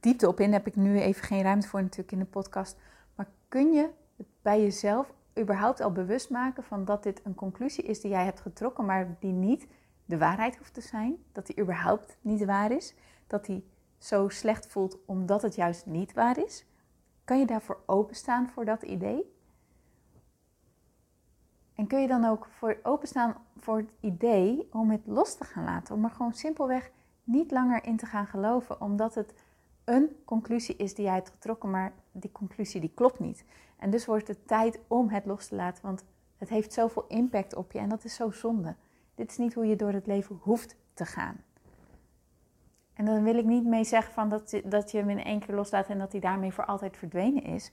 diepte 0.00 0.28
op 0.28 0.40
in. 0.40 0.50
Daar 0.50 0.58
heb 0.58 0.68
ik 0.68 0.76
nu 0.76 1.00
even 1.00 1.24
geen 1.24 1.42
ruimte 1.42 1.68
voor 1.68 1.82
natuurlijk 1.82 2.12
in 2.12 2.18
de 2.18 2.24
podcast. 2.24 2.76
Maar 3.14 3.26
kun 3.48 3.72
je 3.72 3.90
bij 4.42 4.62
jezelf 4.62 5.12
überhaupt 5.38 5.80
al 5.80 5.92
bewust 5.92 6.30
maken 6.30 6.62
van 6.62 6.84
dat 6.84 7.02
dit 7.02 7.20
een 7.24 7.34
conclusie 7.34 7.84
is 7.84 8.00
die 8.00 8.10
jij 8.10 8.24
hebt 8.24 8.40
getrokken, 8.40 8.84
maar 8.84 9.16
die 9.20 9.32
niet 9.32 9.66
de 10.08 10.18
waarheid 10.18 10.56
hoeft 10.56 10.74
te 10.74 10.80
zijn? 10.80 11.16
Dat 11.32 11.46
die 11.46 11.60
überhaupt 11.60 12.16
niet 12.20 12.44
waar 12.44 12.70
is? 12.70 12.94
Dat 13.26 13.44
die 13.44 13.64
zo 13.98 14.28
slecht 14.28 14.66
voelt 14.66 14.98
omdat 15.06 15.42
het 15.42 15.54
juist 15.54 15.86
niet 15.86 16.12
waar 16.12 16.38
is? 16.38 16.66
Kan 17.24 17.38
je 17.38 17.46
daarvoor 17.46 17.82
openstaan 17.86 18.48
voor 18.48 18.64
dat 18.64 18.82
idee? 18.82 19.34
En 21.74 21.86
kun 21.86 22.00
je 22.00 22.06
dan 22.06 22.24
ook 22.24 22.46
voor 22.46 22.78
openstaan 22.82 23.36
voor 23.56 23.76
het 23.76 23.92
idee 24.00 24.68
om 24.72 24.90
het 24.90 25.06
los 25.06 25.34
te 25.34 25.44
gaan 25.44 25.64
laten, 25.64 25.94
om 25.94 26.04
er 26.04 26.10
gewoon 26.10 26.34
simpelweg 26.34 26.90
niet 27.24 27.50
langer 27.50 27.84
in 27.84 27.96
te 27.96 28.06
gaan 28.06 28.26
geloven, 28.26 28.80
omdat 28.80 29.14
het 29.14 29.34
een 29.84 30.16
conclusie 30.24 30.76
is 30.76 30.94
die 30.94 31.04
jij 31.04 31.14
hebt 31.14 31.30
getrokken, 31.30 31.70
maar 31.70 31.92
die 32.12 32.32
conclusie 32.32 32.80
die 32.80 32.92
klopt 32.94 33.18
niet. 33.18 33.44
En 33.76 33.90
dus 33.90 34.06
wordt 34.06 34.28
het 34.28 34.48
tijd 34.48 34.78
om 34.86 35.08
het 35.08 35.24
los 35.26 35.46
te 35.46 35.54
laten, 35.54 35.82
want 35.84 36.04
het 36.36 36.48
heeft 36.48 36.72
zoveel 36.72 37.04
impact 37.08 37.54
op 37.54 37.72
je 37.72 37.78
en 37.78 37.88
dat 37.88 38.04
is 38.04 38.14
zo 38.14 38.30
zonde. 38.30 38.76
Dit 39.18 39.30
is 39.30 39.38
niet 39.38 39.54
hoe 39.54 39.66
je 39.66 39.76
door 39.76 39.92
het 39.92 40.06
leven 40.06 40.38
hoeft 40.42 40.76
te 40.94 41.04
gaan. 41.04 41.36
En 42.94 43.04
dan 43.04 43.22
wil 43.22 43.38
ik 43.38 43.44
niet 43.44 43.64
mee 43.64 43.84
zeggen 43.84 44.12
van 44.12 44.28
dat, 44.28 44.60
dat 44.64 44.90
je 44.90 44.98
hem 44.98 45.10
in 45.10 45.24
één 45.24 45.40
keer 45.40 45.54
loslaat 45.54 45.88
en 45.88 45.98
dat 45.98 46.12
hij 46.12 46.20
daarmee 46.20 46.52
voor 46.52 46.64
altijd 46.64 46.96
verdwenen 46.96 47.42
is. 47.42 47.72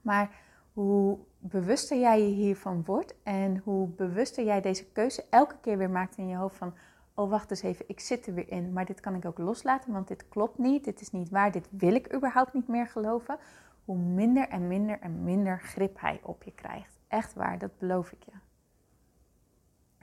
Maar 0.00 0.30
hoe 0.72 1.18
bewuster 1.38 1.98
jij 1.98 2.22
je 2.22 2.34
hiervan 2.34 2.84
wordt 2.84 3.14
en 3.22 3.60
hoe 3.64 3.88
bewuster 3.88 4.44
jij 4.44 4.60
deze 4.60 4.86
keuze 4.86 5.24
elke 5.30 5.56
keer 5.60 5.78
weer 5.78 5.90
maakt 5.90 6.16
in 6.16 6.28
je 6.28 6.36
hoofd 6.36 6.56
van, 6.56 6.74
oh 7.14 7.30
wacht 7.30 7.50
eens 7.50 7.62
even, 7.62 7.84
ik 7.88 8.00
zit 8.00 8.26
er 8.26 8.34
weer 8.34 8.50
in, 8.50 8.72
maar 8.72 8.84
dit 8.84 9.00
kan 9.00 9.14
ik 9.14 9.24
ook 9.24 9.38
loslaten, 9.38 9.92
want 9.92 10.08
dit 10.08 10.28
klopt 10.28 10.58
niet, 10.58 10.84
dit 10.84 11.00
is 11.00 11.10
niet 11.10 11.30
waar, 11.30 11.52
dit 11.52 11.68
wil 11.70 11.94
ik 11.94 12.14
überhaupt 12.14 12.52
niet 12.52 12.68
meer 12.68 12.86
geloven, 12.86 13.38
hoe 13.84 13.96
minder 13.98 14.48
en 14.48 14.68
minder 14.68 15.00
en 15.00 15.24
minder 15.24 15.60
grip 15.60 16.00
hij 16.00 16.20
op 16.22 16.42
je 16.42 16.52
krijgt. 16.52 16.98
Echt 17.08 17.34
waar, 17.34 17.58
dat 17.58 17.78
beloof 17.78 18.12
ik 18.12 18.22
je. 18.22 18.43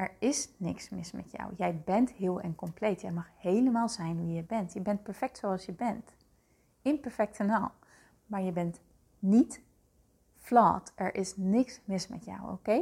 Er 0.01 0.11
is 0.19 0.49
niks 0.57 0.89
mis 0.89 1.11
met 1.11 1.31
jou. 1.31 1.53
Jij 1.57 1.81
bent 1.85 2.11
heel 2.11 2.41
en 2.41 2.55
compleet. 2.55 3.01
Jij 3.01 3.11
mag 3.11 3.29
helemaal 3.37 3.89
zijn 3.89 4.25
wie 4.25 4.35
je 4.35 4.43
bent. 4.43 4.73
Je 4.73 4.79
bent 4.79 5.03
perfect 5.03 5.37
zoals 5.37 5.65
je 5.65 5.71
bent. 5.71 6.13
Imperfect 6.81 7.39
en 7.39 7.49
al. 7.49 7.71
Maar 8.25 8.41
je 8.41 8.51
bent 8.51 8.79
niet 9.19 9.61
flawed. 10.37 10.91
Er 10.95 11.15
is 11.15 11.37
niks 11.37 11.81
mis 11.85 12.07
met 12.07 12.25
jou, 12.25 12.51
oké? 12.51 12.81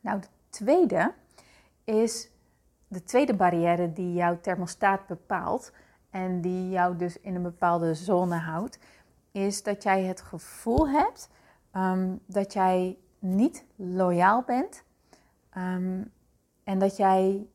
Nou, 0.00 0.20
de 0.20 0.28
tweede 0.48 1.14
is 1.84 2.30
de 2.88 3.04
tweede 3.04 3.34
barrière 3.34 3.92
die 3.92 4.12
jouw 4.12 4.40
thermostaat 4.40 5.06
bepaalt 5.06 5.72
en 6.10 6.40
die 6.40 6.70
jou 6.70 6.96
dus 6.96 7.20
in 7.20 7.34
een 7.34 7.42
bepaalde 7.42 7.94
zone 7.94 8.36
houdt, 8.36 8.78
is 9.32 9.62
dat 9.62 9.82
jij 9.82 10.02
het 10.02 10.20
gevoel 10.20 10.88
hebt 10.88 11.28
um, 11.72 12.20
dat 12.26 12.52
jij 12.52 12.98
niet 13.24 13.64
loyaal 13.76 14.42
bent 14.42 14.84
um, 15.56 16.12
en 16.64 16.78
dat 16.78 16.96
jij 16.96 17.46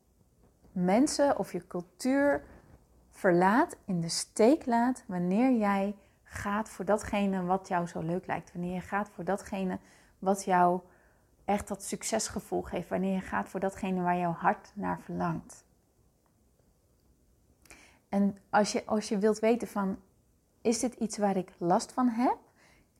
mensen 0.72 1.38
of 1.38 1.52
je 1.52 1.66
cultuur 1.66 2.44
verlaat, 3.10 3.76
in 3.84 4.00
de 4.00 4.08
steek 4.08 4.66
laat 4.66 5.04
wanneer 5.06 5.58
jij 5.58 5.96
gaat 6.22 6.68
voor 6.68 6.84
datgene 6.84 7.42
wat 7.44 7.68
jou 7.68 7.86
zo 7.86 8.00
leuk 8.00 8.26
lijkt. 8.26 8.52
Wanneer 8.52 8.74
je 8.74 8.80
gaat 8.80 9.08
voor 9.08 9.24
datgene 9.24 9.78
wat 10.18 10.44
jou 10.44 10.80
echt 11.44 11.68
dat 11.68 11.82
succesgevoel 11.82 12.62
geeft. 12.62 12.88
Wanneer 12.88 13.14
je 13.14 13.20
gaat 13.20 13.48
voor 13.48 13.60
datgene 13.60 14.02
waar 14.02 14.18
jouw 14.18 14.32
hart 14.32 14.72
naar 14.74 15.00
verlangt. 15.00 15.64
En 18.08 18.36
als 18.50 18.72
je, 18.72 18.86
als 18.86 19.08
je 19.08 19.18
wilt 19.18 19.38
weten 19.38 19.68
van, 19.68 19.98
is 20.60 20.78
dit 20.78 20.94
iets 20.94 21.18
waar 21.18 21.36
ik 21.36 21.52
last 21.58 21.92
van 21.92 22.08
heb? 22.08 22.36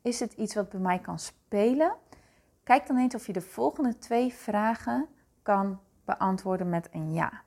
Is 0.01 0.19
het 0.19 0.33
iets 0.33 0.55
wat 0.55 0.69
bij 0.69 0.79
mij 0.79 0.99
kan 0.99 1.19
spelen? 1.19 1.95
Kijk 2.71 2.87
dan 2.87 2.97
eens 2.97 3.15
of 3.15 3.27
je 3.27 3.33
de 3.33 3.41
volgende 3.41 3.97
twee 3.97 4.33
vragen 4.33 5.07
kan 5.41 5.79
beantwoorden 6.05 6.69
met 6.69 6.87
een 6.91 7.13
ja. 7.13 7.41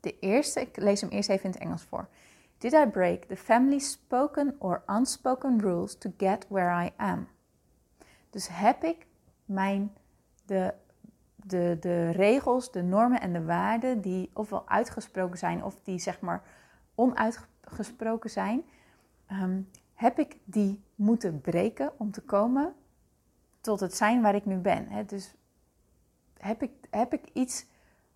De 0.00 0.18
eerste, 0.18 0.60
ik 0.60 0.76
lees 0.76 1.00
hem 1.00 1.10
eerst 1.10 1.28
even 1.28 1.44
in 1.44 1.50
het 1.50 1.60
Engels 1.60 1.82
voor. 1.82 2.08
Did 2.58 2.72
I 2.72 2.86
break 2.86 3.22
the 3.22 3.36
family 3.36 3.78
spoken 3.78 4.56
or 4.58 4.82
unspoken 4.86 5.60
rules 5.60 5.98
to 5.98 6.10
get 6.16 6.46
where 6.48 6.84
I 6.84 6.90
am? 6.96 7.28
Dus 8.30 8.48
heb 8.50 8.84
ik 8.84 9.06
mijn, 9.44 9.92
de, 10.46 10.74
de, 11.36 11.76
de 11.80 12.10
regels, 12.10 12.72
de 12.72 12.82
normen 12.82 13.20
en 13.20 13.32
de 13.32 13.44
waarden 13.44 14.00
die 14.00 14.30
ofwel 14.32 14.68
uitgesproken 14.68 15.38
zijn 15.38 15.64
of 15.64 15.78
die 15.82 15.98
zeg 15.98 16.20
maar 16.20 16.42
onuitgesproken 16.94 18.30
zijn, 18.30 18.64
ehm, 19.26 19.60
heb 19.94 20.18
ik 20.18 20.38
die 20.44 20.82
moeten 20.94 21.40
breken 21.40 21.92
om 21.96 22.10
te 22.10 22.22
komen 22.22 22.74
tot 23.66 23.80
het 23.80 23.96
zijn 23.96 24.22
waar 24.22 24.34
ik 24.34 24.44
nu 24.44 24.56
ben. 24.56 24.88
Hè? 24.88 25.04
Dus 25.04 25.34
heb 26.38 26.62
ik, 26.62 26.70
heb 26.90 27.12
ik 27.12 27.28
iets 27.32 27.66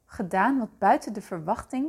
gedaan 0.07 0.59
wat 0.59 0.79
buiten 0.79 1.13
de 1.13 1.21
verwachting 1.21 1.89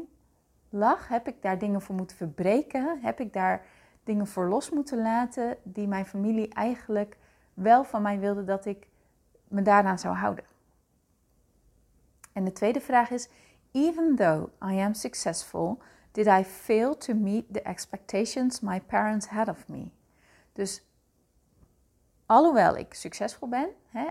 lag? 0.69 1.07
Heb 1.07 1.27
ik 1.27 1.41
daar 1.41 1.59
dingen 1.59 1.81
voor 1.81 1.95
moeten 1.95 2.17
verbreken? 2.17 2.99
Heb 3.01 3.19
ik 3.19 3.33
daar 3.33 3.65
dingen 4.03 4.27
voor 4.27 4.47
los 4.47 4.69
moeten 4.69 5.01
laten 5.01 5.57
die 5.63 5.87
mijn 5.87 6.05
familie 6.05 6.53
eigenlijk 6.53 7.17
wel 7.53 7.83
van 7.83 8.01
mij 8.01 8.19
wilde 8.19 8.43
dat 8.43 8.65
ik 8.65 8.87
me 9.47 9.61
daaraan 9.61 9.99
zou 9.99 10.15
houden? 10.15 10.45
En 12.33 12.43
de 12.43 12.51
tweede 12.51 12.81
vraag 12.81 13.09
is: 13.09 13.29
Even 13.71 14.15
though 14.15 14.71
I 14.71 14.79
am 14.79 14.93
successful, 14.93 15.81
did 16.11 16.25
I 16.25 16.43
fail 16.43 16.97
to 16.97 17.13
meet 17.13 17.53
the 17.53 17.61
expectations 17.61 18.59
my 18.59 18.81
parents 18.81 19.27
had 19.27 19.47
of 19.47 19.67
me? 19.67 19.87
Dus 20.53 20.83
alhoewel 22.31 22.77
ik 22.77 22.93
succesvol 22.93 23.47
ben, 23.47 23.69
hè, 23.89 24.07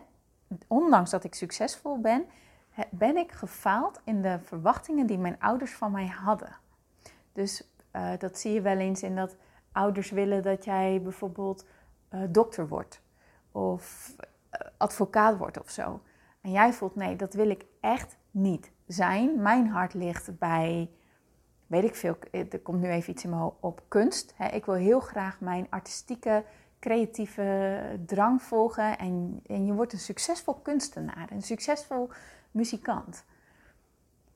ondanks 0.67 1.11
dat 1.11 1.25
ik 1.25 1.35
succesvol 1.35 2.01
ben, 2.01 2.25
ben 2.91 3.17
ik 3.17 3.33
gefaald 3.33 4.01
in 4.05 4.23
de 4.23 4.39
verwachtingen 4.39 5.07
die 5.07 5.19
mijn 5.19 5.41
ouders 5.41 5.75
van 5.75 5.93
mij 5.93 6.07
hadden. 6.07 6.57
Dus 7.33 7.65
uh, 7.93 8.11
dat 8.19 8.39
zie 8.39 8.53
je 8.53 8.61
wel 8.61 8.77
eens 8.77 9.03
in 9.03 9.17
dat 9.17 9.37
ouders 9.73 10.11
willen 10.11 10.43
dat 10.43 10.65
jij 10.65 11.01
bijvoorbeeld 11.03 11.67
uh, 12.15 12.21
dokter 12.29 12.69
wordt 12.69 13.03
of 13.53 14.15
uh, 14.19 14.67
advocaat 14.77 15.37
wordt 15.37 15.61
of 15.61 15.71
zo. 15.71 16.01
En 16.41 16.51
jij 16.51 16.73
voelt 16.73 16.95
nee, 16.95 17.17
dat 17.17 17.35
wil 17.35 17.51
ik 17.51 17.65
echt 17.81 18.17
niet 18.31 18.71
zijn. 18.87 19.43
Mijn 19.43 19.69
hart 19.69 19.95
ligt 19.95 20.39
bij, 20.39 20.91
weet 21.67 21.85
ik 21.85 21.95
veel, 21.95 22.17
er 22.31 22.61
komt 22.61 22.81
nu 22.81 22.89
even 22.89 23.13
iets 23.13 23.25
in 23.25 23.31
me 23.31 23.53
op 23.61 23.83
kunst. 23.89 24.35
Ik 24.53 24.65
wil 24.65 24.75
heel 24.75 25.01
graag 25.01 25.41
mijn 25.41 25.67
artistieke 25.71 26.45
creatieve 26.81 27.81
drang 28.07 28.43
volgen 28.43 28.99
en, 28.99 29.41
en 29.47 29.67
je 29.67 29.73
wordt 29.73 29.93
een 29.93 29.99
succesvol 29.99 30.55
kunstenaar, 30.55 31.29
een 31.31 31.43
succesvol 31.43 32.11
muzikant. 32.51 33.25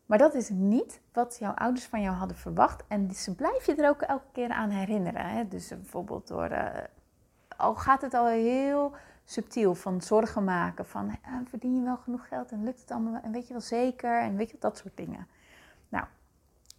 Maar 0.06 0.18
dat 0.18 0.34
is 0.34 0.48
niet 0.48 1.00
wat 1.12 1.36
jouw 1.38 1.52
ouders 1.52 1.84
van 1.84 2.00
jou 2.00 2.16
hadden 2.16 2.36
verwacht. 2.36 2.84
En 2.88 3.14
ze 3.14 3.34
blijf 3.34 3.66
je 3.66 3.74
er 3.74 3.88
ook 3.88 4.02
elke 4.02 4.26
keer 4.32 4.50
aan 4.50 4.70
herinneren. 4.70 5.26
Hè? 5.26 5.48
Dus 5.48 5.68
bijvoorbeeld 5.68 6.28
door, 6.28 6.50
uh, 6.50 6.68
al 7.56 7.74
gaat 7.74 8.02
het 8.02 8.14
al 8.14 8.26
heel 8.26 8.94
subtiel, 9.24 9.74
van 9.74 10.02
zorgen 10.02 10.44
maken. 10.44 10.86
Van 10.86 11.06
uh, 11.06 11.32
verdien 11.48 11.74
je 11.74 11.84
wel 11.84 11.96
genoeg 11.96 12.28
geld 12.28 12.50
en 12.50 12.64
lukt 12.64 12.80
het 12.80 12.90
allemaal 12.90 13.20
en 13.22 13.32
weet 13.32 13.46
je 13.46 13.52
wel 13.52 13.62
zeker 13.62 14.20
en 14.20 14.36
weet 14.36 14.50
je 14.50 14.56
dat 14.60 14.76
soort 14.78 14.96
dingen. 14.96 15.26
Nou, 15.88 16.06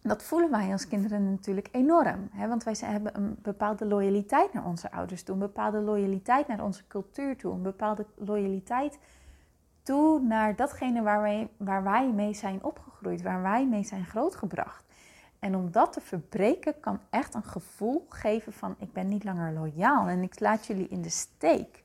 dat 0.02 0.22
voelen 0.22 0.50
wij 0.50 0.72
als 0.72 0.88
kinderen 0.88 1.30
natuurlijk 1.30 1.68
enorm. 1.72 2.28
Hè? 2.32 2.48
Want 2.48 2.64
wij 2.64 2.76
hebben 2.78 3.16
een 3.16 3.36
bepaalde 3.42 3.86
loyaliteit 3.86 4.52
naar 4.52 4.64
onze 4.64 4.90
ouders 4.90 5.22
toe, 5.22 5.34
een 5.34 5.40
bepaalde 5.40 5.78
loyaliteit 5.78 6.48
naar 6.48 6.64
onze 6.64 6.82
cultuur 6.88 7.36
toe, 7.36 7.52
een 7.52 7.62
bepaalde 7.62 8.06
loyaliteit 8.14 8.98
toe 9.82 10.20
naar 10.20 10.56
datgene 10.56 11.02
waar 11.02 11.22
wij, 11.22 11.48
waar 11.56 11.82
wij 11.82 12.12
mee 12.12 12.34
zijn 12.34 12.64
opgegroeid, 12.64 13.22
waar 13.22 13.42
wij 13.42 13.66
mee 13.66 13.84
zijn 13.84 14.04
grootgebracht. 14.04 14.84
En 15.38 15.54
om 15.54 15.70
dat 15.70 15.92
te 15.92 16.00
verbreken 16.00 16.80
kan 16.80 17.00
echt 17.10 17.34
een 17.34 17.44
gevoel 17.44 18.06
geven 18.08 18.52
van 18.52 18.74
ik 18.78 18.92
ben 18.92 19.08
niet 19.08 19.24
langer 19.24 19.52
loyaal 19.52 20.08
en 20.08 20.22
ik 20.22 20.40
laat 20.40 20.66
jullie 20.66 20.88
in 20.88 21.02
de 21.02 21.10
steek. 21.10 21.84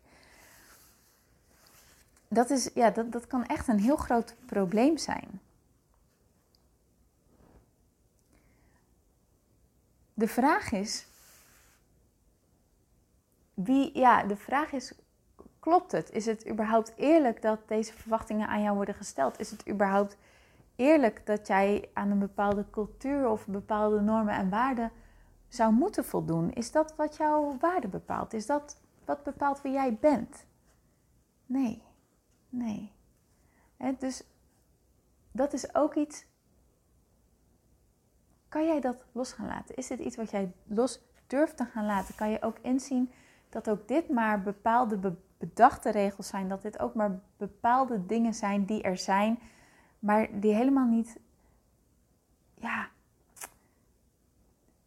Dat, 2.28 2.50
is, 2.50 2.70
ja, 2.74 2.90
dat, 2.90 3.12
dat 3.12 3.28
kan 3.28 3.46
echt 3.46 3.68
een 3.68 3.80
heel 3.80 3.96
groot 3.96 4.36
probleem 4.46 4.98
zijn. 4.98 5.40
De 10.14 10.28
vraag 10.28 10.72
is, 10.72 11.08
wie, 13.54 13.98
ja, 13.98 14.24
de 14.24 14.36
vraag 14.36 14.72
is, 14.72 14.94
klopt 15.60 15.92
het? 15.92 16.12
Is 16.12 16.26
het 16.26 16.50
überhaupt 16.50 16.94
eerlijk 16.96 17.42
dat 17.42 17.68
deze 17.68 17.94
verwachtingen 17.94 18.48
aan 18.48 18.62
jou 18.62 18.76
worden 18.76 18.96
gesteld? 18.96 19.40
Is 19.40 19.52
het 19.52 19.70
überhaupt 19.70 20.18
eerlijk 20.76 21.26
dat 21.26 21.48
jij 21.48 21.90
aan 21.94 22.12
een 22.12 22.20
bepaalde 22.20 22.66
cultuur 22.70 23.30
of 23.30 23.48
bepaalde 23.48 24.02
normen 24.02 24.34
en 24.34 24.50
waarden 24.50 24.92
zou 25.48 25.74
moeten 25.74 26.06
voldoen? 26.06 26.54
Is 26.54 26.72
dat 26.72 26.96
wat 26.96 27.18
jouw 27.18 27.58
waarde 27.60 27.88
bepaalt? 27.88 28.34
Is 28.34 28.46
dat 28.46 28.80
wat 29.06 29.24
bepaalt 29.24 29.62
wie 29.62 29.72
jij 29.72 29.96
bent? 29.96 30.46
Nee, 31.46 31.84
nee. 32.50 32.92
dus 34.00 34.24
dat 35.32 35.54
is 35.54 35.76
ook 35.76 35.96
iets. 35.96 36.26
Kan 38.52 38.66
jij 38.66 38.82
dat 38.82 39.06
los 39.12 39.34
gaan 39.34 39.48
laten? 39.48 39.76
Is 39.76 39.88
dit 39.88 40.00
iets 40.00 40.16
wat 40.16 40.32
jij 40.32 40.52
los 40.64 41.02
durft 41.28 41.58
te 41.58 41.66
gaan 41.66 41.86
laten? 41.86 42.16
Kan 42.16 42.30
je 42.30 42.42
ook 42.42 42.58
inzien 42.62 43.12
dat 43.50 43.70
ook 43.70 43.88
dit 43.88 44.10
maar 44.10 44.42
bepaalde 44.42 45.16
bedachte 45.38 45.92
regels 45.92 46.28
zijn, 46.28 46.48
dat 46.50 46.62
dit 46.62 46.80
ook 46.80 46.94
maar 46.94 47.20
bepaalde 47.38 48.06
dingen 48.06 48.34
zijn 48.34 48.66
die 48.66 48.82
er 48.82 48.98
zijn, 48.98 49.40
maar 50.00 50.40
die 50.40 50.54
helemaal 50.54 50.88
niet, 50.88 51.20
ja, 52.56 52.90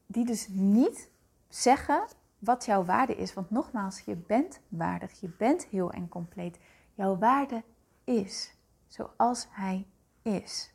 die 0.06 0.25
dus 0.25 0.49
niet 0.49 1.11
zeggen 1.49 2.06
wat 2.38 2.64
jouw 2.64 2.85
waarde 2.85 3.16
is. 3.16 3.35
Want 3.35 3.50
nogmaals, 3.50 4.00
je 4.00 4.16
bent 4.16 4.61
waardig, 4.68 5.21
je 5.21 5.28
bent 5.28 5.64
heel 5.64 5.90
en 5.90 6.09
compleet. 6.09 6.59
Jouw 6.94 7.18
waarde 7.18 7.62
is 8.04 8.54
zoals 8.87 9.47
hij 9.50 9.87
is. 10.23 10.74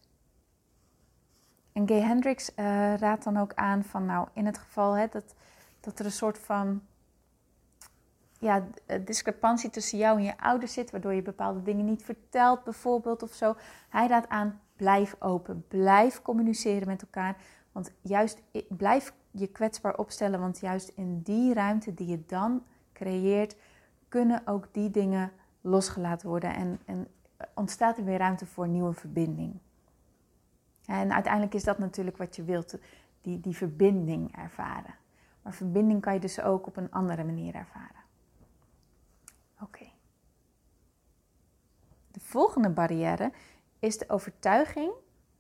En 1.79 1.87
Gay 1.87 2.01
Hendricks 2.01 2.49
uh, 2.49 2.95
raadt 2.95 3.23
dan 3.23 3.37
ook 3.37 3.53
aan 3.53 3.83
van, 3.83 4.05
nou, 4.05 4.27
in 4.33 4.45
het 4.45 4.57
geval 4.57 4.93
hè, 4.93 5.07
dat, 5.07 5.35
dat 5.79 5.99
er 5.99 6.05
een 6.05 6.11
soort 6.11 6.39
van 6.39 6.81
ja, 8.39 8.67
discrepantie 9.05 9.69
tussen 9.69 9.97
jou 9.97 10.17
en 10.17 10.23
je 10.23 10.37
ouders 10.37 10.73
zit, 10.73 10.91
waardoor 10.91 11.13
je 11.13 11.21
bepaalde 11.21 11.61
dingen 11.61 11.85
niet 11.85 12.03
vertelt, 12.03 12.63
bijvoorbeeld 12.63 13.23
of 13.23 13.33
zo. 13.33 13.55
Hij 13.89 14.07
raadt 14.07 14.29
aan, 14.29 14.61
blijf 14.75 15.15
open, 15.19 15.65
blijf 15.67 16.21
communiceren 16.21 16.87
met 16.87 17.01
elkaar. 17.01 17.37
Want 17.71 17.91
juist 18.01 18.41
blijf 18.67 19.13
je 19.31 19.47
kwetsbaar 19.47 19.97
opstellen, 19.97 20.39
want 20.39 20.59
juist 20.59 20.91
in 20.95 21.21
die 21.21 21.53
ruimte 21.53 21.93
die 21.93 22.07
je 22.07 22.25
dan 22.25 22.63
creëert, 22.93 23.55
kunnen 24.07 24.41
ook 24.45 24.67
die 24.71 24.91
dingen 24.91 25.31
losgelaten 25.61 26.29
worden 26.29 26.55
en, 26.55 26.79
en 26.85 27.07
ontstaat 27.55 27.97
er 27.97 28.03
weer 28.03 28.17
ruimte 28.17 28.45
voor 28.45 28.67
nieuwe 28.67 28.93
verbinding. 28.93 29.59
En 30.89 31.13
uiteindelijk 31.13 31.53
is 31.53 31.63
dat 31.63 31.77
natuurlijk 31.77 32.17
wat 32.17 32.35
je 32.35 32.43
wilt, 32.43 32.77
die, 33.21 33.39
die 33.39 33.55
verbinding 33.55 34.37
ervaren. 34.37 34.95
Maar 35.41 35.53
verbinding 35.53 36.01
kan 36.01 36.13
je 36.13 36.19
dus 36.19 36.41
ook 36.41 36.67
op 36.67 36.77
een 36.77 36.91
andere 36.91 37.23
manier 37.23 37.55
ervaren. 37.55 38.03
Oké. 39.61 39.85
De 42.11 42.19
volgende 42.19 42.69
barrière 42.69 43.31
is 43.79 43.97
de 43.97 44.09
overtuiging 44.09 44.91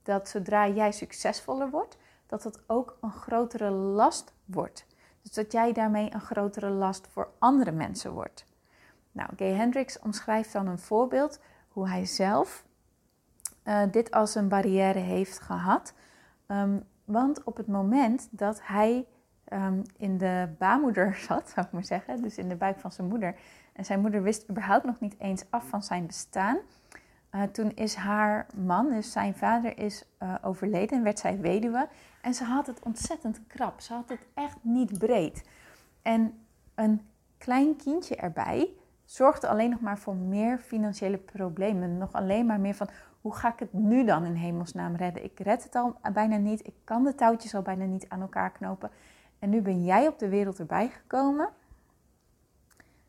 dat 0.03 0.29
zodra 0.29 0.67
jij 0.67 0.91
succesvoller 0.91 1.69
wordt, 1.69 1.97
dat 2.27 2.43
het 2.43 2.59
ook 2.67 2.97
een 3.01 3.11
grotere 3.11 3.69
last 3.69 4.33
wordt. 4.45 4.85
Dus 5.21 5.31
dat 5.31 5.51
jij 5.51 5.73
daarmee 5.73 6.13
een 6.13 6.21
grotere 6.21 6.69
last 6.69 7.07
voor 7.07 7.29
andere 7.39 7.71
mensen 7.71 8.11
wordt. 8.11 8.45
Nou, 9.11 9.29
Gay 9.35 9.53
Hendricks 9.53 9.99
omschrijft 9.99 10.53
dan 10.53 10.67
een 10.67 10.79
voorbeeld 10.79 11.39
hoe 11.67 11.89
hij 11.89 12.05
zelf 12.05 12.67
uh, 13.63 13.81
dit 13.91 14.11
als 14.11 14.35
een 14.35 14.47
barrière 14.47 14.99
heeft 14.99 15.39
gehad. 15.39 15.93
Um, 16.47 16.83
want 17.05 17.43
op 17.43 17.57
het 17.57 17.67
moment 17.67 18.27
dat 18.31 18.59
hij 18.63 19.05
um, 19.53 19.81
in 19.97 20.17
de 20.17 20.49
baarmoeder 20.57 21.15
zat, 21.27 21.49
zou 21.49 21.65
ik 21.65 21.71
maar 21.71 21.85
zeggen, 21.85 22.21
dus 22.21 22.37
in 22.37 22.49
de 22.49 22.55
buik 22.55 22.79
van 22.79 22.91
zijn 22.91 23.07
moeder, 23.07 23.35
en 23.73 23.85
zijn 23.85 23.99
moeder 23.99 24.23
wist 24.23 24.49
überhaupt 24.49 24.85
nog 24.85 24.99
niet 24.99 25.15
eens 25.19 25.43
af 25.49 25.67
van 25.67 25.83
zijn 25.83 26.05
bestaan. 26.05 26.57
Uh, 27.31 27.43
toen 27.43 27.71
is 27.75 27.95
haar 27.95 28.45
man, 28.55 28.89
dus 28.89 29.11
zijn 29.11 29.35
vader, 29.35 29.77
is 29.77 30.03
uh, 30.23 30.35
overleden 30.41 30.97
en 30.97 31.03
werd 31.03 31.19
zij 31.19 31.39
weduwe. 31.39 31.87
En 32.21 32.33
ze 32.33 32.43
had 32.43 32.67
het 32.67 32.83
ontzettend 32.83 33.39
krap. 33.47 33.79
Ze 33.79 33.93
had 33.93 34.09
het 34.09 34.25
echt 34.33 34.57
niet 34.61 34.97
breed. 34.97 35.43
En 36.01 36.33
een 36.75 37.01
klein 37.37 37.75
kindje 37.75 38.15
erbij 38.15 38.69
zorgde 39.05 39.47
alleen 39.47 39.69
nog 39.69 39.79
maar 39.79 39.97
voor 39.97 40.15
meer 40.15 40.57
financiële 40.57 41.17
problemen. 41.17 41.97
Nog 41.97 42.13
alleen 42.13 42.45
maar 42.45 42.59
meer 42.59 42.75
van 42.75 42.89
hoe 43.21 43.35
ga 43.35 43.53
ik 43.53 43.59
het 43.59 43.73
nu 43.73 44.05
dan 44.05 44.25
in 44.25 44.33
hemelsnaam 44.33 44.95
redden? 44.95 45.23
Ik 45.23 45.39
red 45.39 45.63
het 45.63 45.75
al 45.75 45.95
bijna 46.13 46.37
niet. 46.37 46.67
Ik 46.67 46.75
kan 46.83 47.03
de 47.03 47.15
touwtjes 47.15 47.55
al 47.55 47.61
bijna 47.61 47.85
niet 47.85 48.09
aan 48.09 48.21
elkaar 48.21 48.51
knopen. 48.51 48.91
En 49.39 49.49
nu 49.49 49.61
ben 49.61 49.83
jij 49.83 50.07
op 50.07 50.19
de 50.19 50.29
wereld 50.29 50.59
erbij 50.59 50.89
gekomen. 50.89 51.49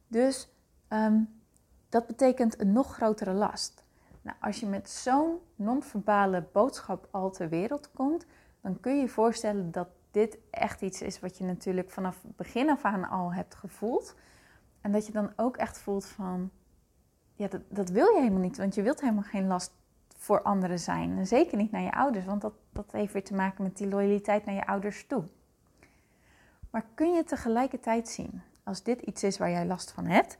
Dus 0.06 0.48
um, 0.88 1.40
dat 1.88 2.06
betekent 2.06 2.60
een 2.60 2.72
nog 2.72 2.94
grotere 2.94 3.32
last. 3.32 3.84
Nou, 4.22 4.36
als 4.40 4.60
je 4.60 4.66
met 4.66 4.90
zo'n 4.90 5.38
non-verbale 5.56 6.44
boodschap 6.52 7.08
al 7.10 7.30
ter 7.30 7.48
wereld 7.48 7.90
komt, 7.92 8.26
dan 8.60 8.80
kun 8.80 8.94
je 8.94 9.00
je 9.00 9.08
voorstellen 9.08 9.70
dat 9.72 9.88
dit 10.10 10.38
echt 10.50 10.82
iets 10.82 11.02
is 11.02 11.20
wat 11.20 11.38
je 11.38 11.44
natuurlijk 11.44 11.90
vanaf 11.90 12.22
begin 12.36 12.70
af 12.70 12.84
aan 12.84 13.08
al 13.08 13.32
hebt 13.32 13.54
gevoeld. 13.54 14.14
En 14.80 14.92
dat 14.92 15.06
je 15.06 15.12
dan 15.12 15.32
ook 15.36 15.56
echt 15.56 15.78
voelt 15.78 16.06
van, 16.06 16.50
ja, 17.34 17.48
dat, 17.48 17.60
dat 17.68 17.88
wil 17.88 18.14
je 18.14 18.20
helemaal 18.20 18.40
niet, 18.40 18.56
want 18.56 18.74
je 18.74 18.82
wilt 18.82 19.00
helemaal 19.00 19.22
geen 19.22 19.46
last 19.46 19.72
voor 20.20 20.42
anderen 20.42 20.78
zijn. 20.78 21.18
En 21.18 21.26
zeker 21.26 21.56
niet 21.56 21.70
naar 21.70 21.82
je 21.82 21.92
ouders, 21.92 22.24
want 22.24 22.40
dat, 22.40 22.52
dat 22.72 22.92
heeft 22.92 23.12
weer 23.12 23.24
te 23.24 23.34
maken 23.34 23.62
met 23.62 23.76
die 23.76 23.88
loyaliteit 23.88 24.44
naar 24.44 24.54
je 24.54 24.66
ouders 24.66 25.06
toe. 25.06 25.24
Maar 26.70 26.84
kun 26.94 27.12
je 27.12 27.24
tegelijkertijd 27.24 28.08
zien, 28.08 28.42
als 28.64 28.82
dit 28.82 29.00
iets 29.00 29.22
is 29.22 29.38
waar 29.38 29.50
jij 29.50 29.66
last 29.66 29.92
van 29.92 30.06
hebt 30.06 30.36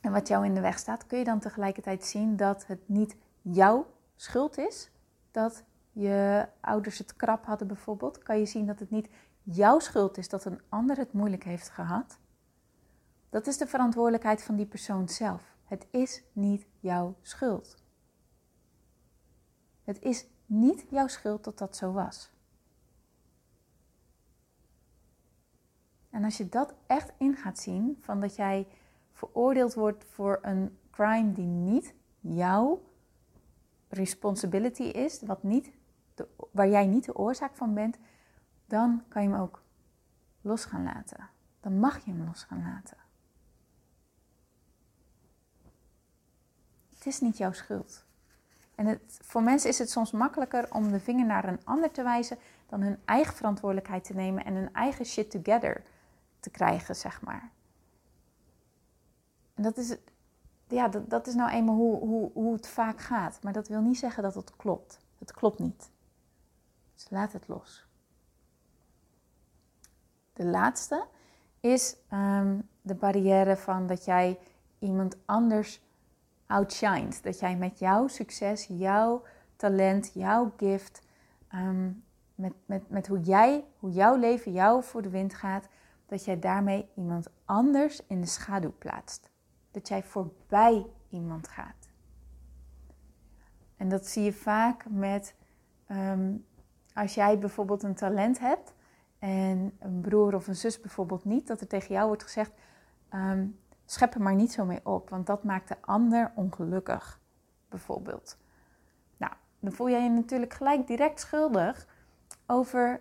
en 0.00 0.12
wat 0.12 0.28
jou 0.28 0.44
in 0.44 0.54
de 0.54 0.60
weg 0.60 0.78
staat, 0.78 1.06
kun 1.06 1.18
je 1.18 1.24
dan 1.24 1.38
tegelijkertijd 1.38 2.04
zien 2.04 2.36
dat 2.36 2.66
het 2.66 2.88
niet 2.88 3.16
jouw 3.42 3.86
schuld 4.16 4.58
is 4.58 4.90
dat 5.30 5.64
je 5.92 6.46
ouders 6.60 6.98
het 6.98 7.16
krap 7.16 7.46
hadden 7.46 7.66
bijvoorbeeld? 7.66 8.18
Kan 8.18 8.38
je 8.38 8.46
zien 8.46 8.66
dat 8.66 8.78
het 8.78 8.90
niet 8.90 9.08
jouw 9.42 9.78
schuld 9.78 10.18
is 10.18 10.28
dat 10.28 10.44
een 10.44 10.60
ander 10.68 10.96
het 10.96 11.12
moeilijk 11.12 11.44
heeft 11.44 11.68
gehad? 11.68 12.18
Dat 13.30 13.46
is 13.46 13.56
de 13.56 13.66
verantwoordelijkheid 13.66 14.42
van 14.42 14.56
die 14.56 14.66
persoon 14.66 15.08
zelf. 15.08 15.42
Het 15.64 15.86
is 15.90 16.22
niet 16.32 16.66
jouw 16.80 17.14
schuld. 17.22 17.79
Het 19.90 20.02
is 20.02 20.26
niet 20.46 20.86
jouw 20.90 21.06
schuld 21.06 21.44
dat 21.44 21.58
dat 21.58 21.76
zo 21.76 21.92
was. 21.92 22.30
En 26.10 26.24
als 26.24 26.36
je 26.36 26.48
dat 26.48 26.74
echt 26.86 27.12
in 27.18 27.36
gaat 27.36 27.58
zien, 27.58 27.96
van 28.00 28.20
dat 28.20 28.36
jij 28.36 28.66
veroordeeld 29.12 29.74
wordt 29.74 30.04
voor 30.04 30.38
een 30.42 30.78
crime 30.90 31.32
die 31.32 31.46
niet 31.46 31.94
jouw 32.20 32.82
responsibility 33.88 34.82
is, 34.82 35.22
wat 35.22 35.42
niet 35.42 35.70
waar 36.50 36.68
jij 36.68 36.86
niet 36.86 37.04
de 37.04 37.16
oorzaak 37.16 37.56
van 37.56 37.74
bent, 37.74 37.98
dan 38.66 39.04
kan 39.08 39.22
je 39.22 39.28
hem 39.28 39.40
ook 39.40 39.62
los 40.40 40.64
gaan 40.64 40.82
laten. 40.82 41.30
Dan 41.60 41.78
mag 41.78 42.04
je 42.04 42.10
hem 42.10 42.24
los 42.24 42.42
gaan 42.42 42.62
laten. 42.62 42.96
Het 46.94 47.06
is 47.06 47.20
niet 47.20 47.36
jouw 47.36 47.52
schuld. 47.52 48.08
En 48.80 48.86
het, 48.86 49.18
voor 49.22 49.42
mensen 49.42 49.70
is 49.70 49.78
het 49.78 49.90
soms 49.90 50.10
makkelijker 50.10 50.68
om 50.72 50.90
de 50.90 51.00
vinger 51.00 51.26
naar 51.26 51.48
een 51.48 51.64
ander 51.64 51.90
te 51.90 52.02
wijzen 52.02 52.38
dan 52.66 52.80
hun 52.80 52.98
eigen 53.04 53.36
verantwoordelijkheid 53.36 54.04
te 54.04 54.14
nemen 54.14 54.44
en 54.44 54.54
hun 54.54 54.72
eigen 54.74 55.04
shit 55.04 55.30
together 55.30 55.82
te 56.38 56.50
krijgen, 56.50 56.96
zeg 56.96 57.22
maar. 57.22 57.50
En 59.54 59.62
dat 59.62 59.76
is, 59.76 59.96
ja, 60.68 60.88
dat, 60.88 61.10
dat 61.10 61.26
is 61.26 61.34
nou 61.34 61.50
eenmaal 61.50 61.74
hoe, 61.74 61.98
hoe, 61.98 62.30
hoe 62.32 62.52
het 62.52 62.68
vaak 62.68 63.00
gaat. 63.00 63.38
Maar 63.42 63.52
dat 63.52 63.68
wil 63.68 63.80
niet 63.80 63.98
zeggen 63.98 64.22
dat 64.22 64.34
het 64.34 64.56
klopt. 64.56 64.98
Het 65.18 65.32
klopt 65.32 65.58
niet. 65.58 65.90
Dus 66.94 67.10
laat 67.10 67.32
het 67.32 67.48
los. 67.48 67.86
De 70.32 70.44
laatste 70.44 71.06
is 71.60 71.96
um, 72.12 72.68
de 72.82 72.94
barrière 72.94 73.56
van 73.56 73.86
dat 73.86 74.04
jij 74.04 74.38
iemand 74.78 75.16
anders 75.24 75.80
outshined. 76.50 77.22
Dat 77.22 77.38
jij 77.38 77.56
met 77.56 77.78
jouw 77.78 78.06
succes, 78.06 78.66
jouw 78.68 79.22
talent, 79.56 80.10
jouw 80.14 80.52
gift, 80.56 81.02
um, 81.54 82.04
met, 82.34 82.52
met, 82.66 82.90
met 82.90 83.06
hoe, 83.06 83.20
jij, 83.20 83.64
hoe 83.78 83.90
jouw 83.90 84.16
leven 84.16 84.52
jou 84.52 84.82
voor 84.82 85.02
de 85.02 85.10
wind 85.10 85.34
gaat, 85.34 85.68
dat 86.06 86.24
jij 86.24 86.38
daarmee 86.38 86.88
iemand 86.94 87.28
anders 87.44 88.06
in 88.06 88.20
de 88.20 88.26
schaduw 88.26 88.74
plaatst. 88.78 89.30
Dat 89.70 89.88
jij 89.88 90.02
voorbij 90.02 90.86
iemand 91.08 91.48
gaat. 91.48 91.88
En 93.76 93.88
dat 93.88 94.06
zie 94.06 94.22
je 94.22 94.32
vaak 94.32 94.84
met 94.88 95.34
um, 95.90 96.46
als 96.94 97.14
jij 97.14 97.38
bijvoorbeeld 97.38 97.82
een 97.82 97.94
talent 97.94 98.38
hebt 98.38 98.74
en 99.18 99.76
een 99.78 100.00
broer 100.00 100.34
of 100.34 100.46
een 100.46 100.56
zus 100.56 100.80
bijvoorbeeld 100.80 101.24
niet, 101.24 101.46
dat 101.46 101.60
er 101.60 101.66
tegen 101.66 101.94
jou 101.94 102.06
wordt 102.06 102.22
gezegd: 102.22 102.52
um, 103.14 103.58
schep 103.90 104.14
er 104.14 104.22
maar 104.22 104.34
niet 104.34 104.52
zo 104.52 104.64
mee 104.64 104.80
op, 104.82 105.10
want 105.10 105.26
dat 105.26 105.44
maakt 105.44 105.68
de 105.68 105.76
ander 105.80 106.32
ongelukkig, 106.34 107.20
bijvoorbeeld. 107.68 108.38
Nou, 109.16 109.32
dan 109.58 109.72
voel 109.72 109.90
jij 109.90 110.02
je 110.02 110.10
natuurlijk 110.10 110.54
gelijk 110.54 110.86
direct 110.86 111.20
schuldig 111.20 111.86
over 112.46 113.00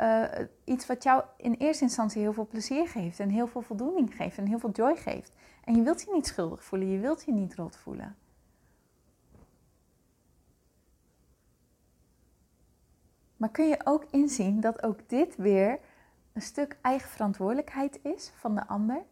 uh, 0.00 0.24
iets 0.64 0.86
wat 0.86 1.02
jou 1.02 1.24
in 1.36 1.52
eerste 1.52 1.84
instantie 1.84 2.20
heel 2.20 2.32
veel 2.32 2.46
plezier 2.46 2.88
geeft 2.88 3.20
en 3.20 3.28
heel 3.28 3.46
veel 3.46 3.62
voldoening 3.62 4.14
geeft 4.14 4.38
en 4.38 4.46
heel 4.46 4.58
veel 4.58 4.70
joy 4.70 4.96
geeft. 4.96 5.34
En 5.64 5.74
je 5.74 5.82
wilt 5.82 6.02
je 6.02 6.12
niet 6.12 6.26
schuldig 6.26 6.64
voelen, 6.64 6.88
je 6.88 6.98
wilt 6.98 7.24
je 7.24 7.32
niet 7.32 7.54
rot 7.54 7.76
voelen. 7.76 8.16
Maar 13.36 13.50
kun 13.50 13.68
je 13.68 13.80
ook 13.84 14.04
inzien 14.10 14.60
dat 14.60 14.82
ook 14.82 15.08
dit 15.08 15.36
weer 15.36 15.78
een 16.32 16.42
stuk 16.42 16.78
eigen 16.82 17.08
verantwoordelijkheid 17.08 17.98
is 18.02 18.32
van 18.34 18.54
de 18.54 18.66
ander? 18.66 19.04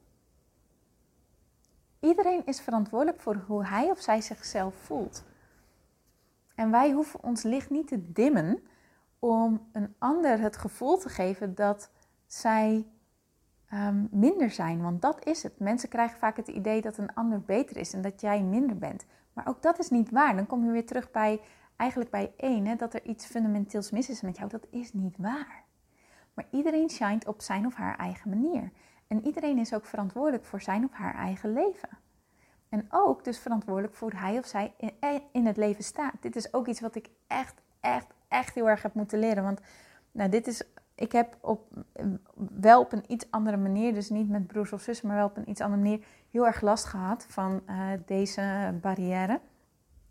Iedereen 2.05 2.43
is 2.47 2.61
verantwoordelijk 2.61 3.21
voor 3.21 3.43
hoe 3.47 3.67
hij 3.67 3.91
of 3.91 4.01
zij 4.01 4.21
zichzelf 4.21 4.75
voelt. 4.75 5.25
En 6.55 6.71
wij 6.71 6.91
hoeven 6.91 7.23
ons 7.23 7.43
licht 7.43 7.71
niet 7.71 7.89
te 7.89 8.13
dimmen 8.13 8.63
om 9.19 9.69
een 9.73 9.95
ander 9.99 10.39
het 10.39 10.57
gevoel 10.57 10.99
te 10.99 11.09
geven 11.09 11.55
dat 11.55 11.91
zij 12.27 12.87
um, 13.73 14.09
minder 14.11 14.51
zijn. 14.51 14.83
Want 14.83 15.03
dat 15.03 15.27
is 15.27 15.43
het. 15.43 15.59
Mensen 15.59 15.89
krijgen 15.89 16.19
vaak 16.19 16.37
het 16.37 16.49
idee 16.49 16.81
dat 16.81 16.99
een 16.99 17.15
ander 17.15 17.41
beter 17.41 17.77
is 17.77 17.93
en 17.93 18.03
dat 18.03 18.21
jij 18.21 18.43
minder 18.43 18.79
bent. 18.79 19.05
Maar 19.33 19.49
ook 19.49 19.63
dat 19.63 19.79
is 19.79 19.91
niet 19.91 20.11
waar. 20.11 20.37
Dan 20.37 20.47
kom 20.47 20.65
je 20.65 20.71
weer 20.71 20.87
terug 20.87 21.11
bij 21.11 21.41
eigenlijk 21.77 22.11
bij 22.11 22.33
één, 22.37 22.67
hè, 22.67 22.77
dat 22.77 22.95
er 22.95 23.05
iets 23.05 23.27
fundamenteels 23.27 23.91
mis 23.91 24.09
is 24.09 24.21
met 24.21 24.37
jou. 24.37 24.49
Dat 24.51 24.67
is 24.71 24.93
niet 24.93 25.17
waar. 25.19 25.65
Maar 26.35 26.47
iedereen 26.51 26.91
shined 26.91 27.27
op 27.27 27.43
zijn 27.43 27.67
of 27.67 27.75
haar 27.75 27.99
eigen 27.99 28.31
manier. 28.31 28.71
En 29.07 29.27
iedereen 29.27 29.59
is 29.59 29.75
ook 29.75 29.85
verantwoordelijk 29.85 30.45
voor 30.45 30.61
zijn 30.61 30.85
of 30.85 30.93
haar 30.93 31.15
eigen 31.15 31.53
leven. 31.53 31.89
En 32.69 32.87
ook 32.91 33.25
dus 33.25 33.39
verantwoordelijk 33.39 33.95
voor 33.95 34.13
hij 34.13 34.39
of 34.39 34.47
zij 34.47 34.75
in 35.33 35.47
het 35.47 35.57
leven 35.57 35.85
staat. 35.85 36.15
Dit 36.21 36.37
is 36.37 36.55
ook 36.55 36.67
iets 36.67 36.81
wat 36.81 36.95
ik 36.95 37.11
echt, 37.27 37.55
echt, 37.81 38.07
echt 38.29 38.55
heel 38.55 38.69
erg 38.69 38.83
heb 38.83 38.95
moeten 38.95 39.19
leren. 39.19 39.43
Want 39.43 39.61
nou, 40.13 40.31
dit 40.31 40.47
is 40.47 40.63
ik 40.95 41.13
heb 41.13 41.37
op, 41.41 41.69
wel 42.59 42.81
op 42.81 42.93
een 42.93 43.05
iets 43.07 43.31
andere 43.31 43.57
manier, 43.57 43.95
dus 43.95 44.11
niet 44.11 44.29
met 44.29 44.47
broers 44.47 44.73
of 44.73 44.83
zussen, 44.83 45.07
maar 45.07 45.17
wel 45.17 45.27
op 45.27 45.37
een 45.37 45.51
iets 45.51 45.61
andere 45.61 45.83
manier, 45.83 46.05
heel 46.31 46.47
erg 46.47 46.61
last 46.61 46.85
gehad 46.85 47.27
van 47.29 47.63
uh, 47.67 47.89
deze 48.07 48.75
barrière. 48.81 49.41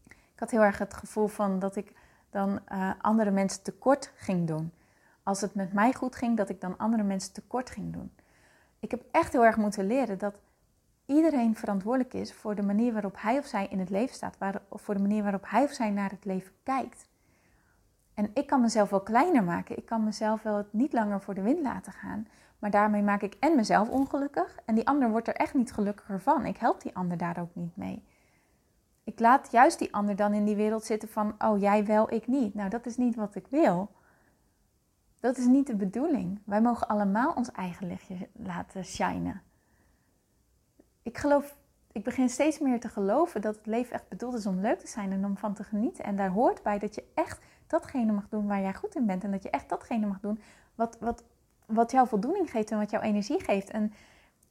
Ik 0.08 0.40
had 0.40 0.52
heel 0.52 0.64
erg 0.64 0.78
het 0.78 0.94
gevoel 0.94 1.28
van 1.28 1.60
dat 1.60 1.76
ik 1.76 1.94
dan 2.30 2.60
andere 3.02 3.32
mensen 3.32 3.64
tekort 3.64 4.12
ging 4.16 4.48
doen. 4.48 4.72
Als 5.24 5.42
het 5.42 5.56
met 5.56 5.74
mij 5.74 5.94
goed 5.94 6.16
ging, 6.16 6.38
dat 6.38 6.50
ik 6.50 6.62
dan 6.62 6.78
andere 6.78 7.04
mensen 7.04 7.34
tekort 7.34 7.70
ging 7.70 7.94
doen. 7.94 8.12
Ik 8.84 8.91
heb 8.91 9.04
echt 9.12 9.32
heel 9.32 9.46
erg 9.46 9.58
moeten 9.58 9.88
leren 9.88 10.17
dat 10.17 10.39
iedereen 11.06 11.56
verantwoordelijk 11.56 12.13
is 12.13 12.34
voor 12.34 12.56
de 12.56 12.62
manier 12.62 12.93
waarop 12.93 13.15
hij 13.17 13.38
of 13.38 13.46
zij 13.46 13.67
in 13.69 13.80
het 13.80 13.89
leven 13.89 14.15
staat, 14.15 14.38
waar, 14.38 14.62
of 14.67 14.82
voor 14.82 14.93
de 14.93 15.02
manier 15.02 15.24
waarop 15.24 15.43
hij 15.48 15.63
of 15.63 15.72
zij 15.72 15.89
naar 15.89 16.10
het 16.10 16.26
leven 16.26 16.52
kijkt. 16.63 17.08
En 18.13 18.32
ik 18.34 18.48
kan 18.48 18.62
mezelf 18.62 18.89
wel 18.89 19.02
kleiner 19.02 19.43
maken. 19.43 19.78
Ik 19.78 19.86
kan 19.86 20.04
mezelf 20.04 20.41
wel 20.41 20.65
niet 20.72 20.93
langer 20.93 21.22
voor 21.22 21.34
de 21.34 21.41
wind 21.41 21.62
laten 21.62 21.91
gaan. 21.91 22.28
Maar 22.60 22.72
daarmee 22.72 23.02
maak 23.02 23.22
ik 23.22 23.36
en 23.39 23.56
mezelf 23.56 23.89
ongelukkig. 23.89 24.58
En 24.65 24.76
die 24.76 24.88
ander 24.88 25.10
wordt 25.10 25.28
er 25.28 25.36
echt 25.36 25.54
niet 25.54 25.74
gelukkiger 25.74 26.22
van. 26.22 26.46
Ik 26.46 26.58
help 26.58 26.82
die 26.82 26.96
ander 26.96 27.17
daar 27.17 27.39
ook 27.39 27.56
niet 27.56 27.78
mee. 27.78 28.04
Ik 29.04 29.19
laat 29.19 29.52
juist 29.52 29.80
die 29.80 29.93
ander 29.93 30.15
dan 30.15 30.34
in 30.34 30.46
die 30.46 30.56
wereld 30.56 30.84
zitten 30.84 31.10
van, 31.10 31.36
oh 31.38 31.60
jij 31.60 31.86
wel, 31.86 32.13
ik 32.13 32.28
niet. 32.28 32.54
Nou, 32.54 32.69
dat 32.69 32.86
is 32.86 32.98
niet 32.98 33.15
wat 33.15 33.36
ik 33.36 33.48
wil. 33.50 33.89
Dat 35.24 35.38
is 35.38 35.46
niet 35.46 35.68
de 35.68 35.76
bedoeling. 35.76 36.42
Wij 36.46 36.62
mogen 36.62 36.88
allemaal 36.88 37.34
ons 37.34 37.52
eigen 37.52 37.88
lichtje 37.88 38.30
laten 38.34 38.86
shinen. 38.86 39.42
Ik 41.02 41.18
geloof, 41.18 41.58
ik 41.92 42.04
begin 42.04 42.30
steeds 42.30 42.60
meer 42.60 42.80
te 42.80 42.90
geloven 42.90 43.42
dat 43.42 43.56
het 43.56 43.66
leven 43.66 43.94
echt 43.94 44.10
bedoeld 44.10 44.34
is 44.34 44.46
om 44.46 44.60
leuk 44.60 44.80
te 44.80 44.88
zijn 44.88 45.12
en 45.12 45.26
om 45.26 45.38
van 45.38 45.54
te 45.54 45.64
genieten. 45.64 46.04
En 46.04 46.16
daar 46.16 46.30
hoort 46.30 46.64
bij 46.64 46.80
dat 46.80 46.96
je 46.96 47.04
echt 47.14 47.40
datgene 47.68 48.12
mag 48.12 48.30
doen 48.30 48.48
waar 48.48 48.62
jij 48.62 48.74
goed 48.74 48.96
in 48.96 49.06
bent. 49.06 49.24
En 49.24 49.32
dat 49.32 49.44
je 49.44 49.50
echt 49.50 49.70
datgene 49.70 50.08
mag 50.08 50.20
doen 50.20 50.40
wat, 50.76 50.98
wat, 51.00 51.24
wat 51.66 51.92
jou 51.92 52.08
voldoening 52.08 52.52
geeft 52.52 52.72
en 52.72 52.78
wat 52.78 52.92
jou 52.92 53.04
energie 53.04 53.44
geeft. 53.44 53.70
En, 53.70 53.94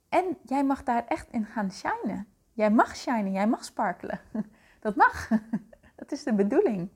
en 0.09 0.25
jij 0.45 0.65
mag 0.65 0.83
daar 0.83 1.07
echt 1.07 1.29
in 1.31 1.45
gaan 1.45 1.73
shinen. 1.73 2.27
Jij 2.53 2.71
mag 2.71 2.97
shinen, 2.97 3.33
jij 3.33 3.47
mag 3.47 3.65
sparkelen. 3.65 4.21
Dat 4.81 4.97
mag. 4.97 5.29
Dat 5.97 6.13
is 6.13 6.23
de 6.23 6.35
bedoeling. 6.35 6.91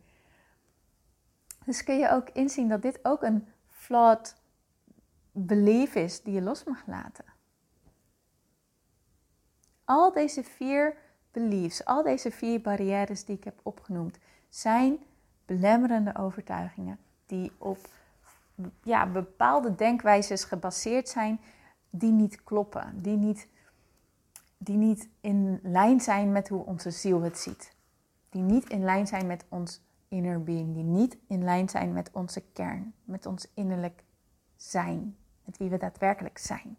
Dus 1.64 1.84
kun 1.84 1.98
je 1.98 2.10
ook 2.10 2.30
inzien 2.30 2.68
dat 2.68 2.82
dit 2.82 2.98
ook 3.02 3.22
een 3.22 3.48
flawed 3.86 4.34
belief 5.32 5.94
is 5.94 6.22
die 6.22 6.34
je 6.34 6.42
los 6.42 6.64
mag 6.64 6.86
laten. 6.86 7.24
Al 9.84 10.12
deze 10.12 10.44
vier 10.44 10.96
beliefs, 11.30 11.84
al 11.84 12.02
deze 12.02 12.30
vier 12.30 12.60
barrières 12.60 13.24
die 13.24 13.36
ik 13.36 13.44
heb 13.44 13.60
opgenoemd, 13.62 14.18
zijn 14.48 14.98
belemmerende 15.44 16.16
overtuigingen 16.16 16.98
die 17.26 17.52
op 17.58 17.78
ja, 18.82 19.06
bepaalde 19.06 19.74
denkwijzes 19.74 20.44
gebaseerd 20.44 21.08
zijn 21.08 21.40
die 21.90 22.12
niet 22.12 22.44
kloppen, 22.44 23.02
die 23.02 23.16
niet, 23.16 23.48
die 24.58 24.76
niet 24.76 25.08
in 25.20 25.60
lijn 25.62 26.00
zijn 26.00 26.32
met 26.32 26.48
hoe 26.48 26.64
onze 26.64 26.90
ziel 26.90 27.20
het 27.22 27.38
ziet, 27.38 27.74
die 28.30 28.42
niet 28.42 28.68
in 28.68 28.84
lijn 28.84 29.06
zijn 29.06 29.26
met 29.26 29.44
ons 29.48 29.80
inner 30.16 30.42
being, 30.42 30.74
die 30.74 30.84
niet 30.84 31.16
in 31.26 31.44
lijn 31.44 31.68
zijn 31.68 31.92
met 31.92 32.10
onze 32.12 32.42
kern, 32.52 32.94
met 33.04 33.26
ons 33.26 33.48
innerlijk 33.54 34.04
zijn, 34.56 35.16
met 35.44 35.58
wie 35.58 35.68
we 35.68 35.76
daadwerkelijk 35.76 36.38
zijn. 36.38 36.76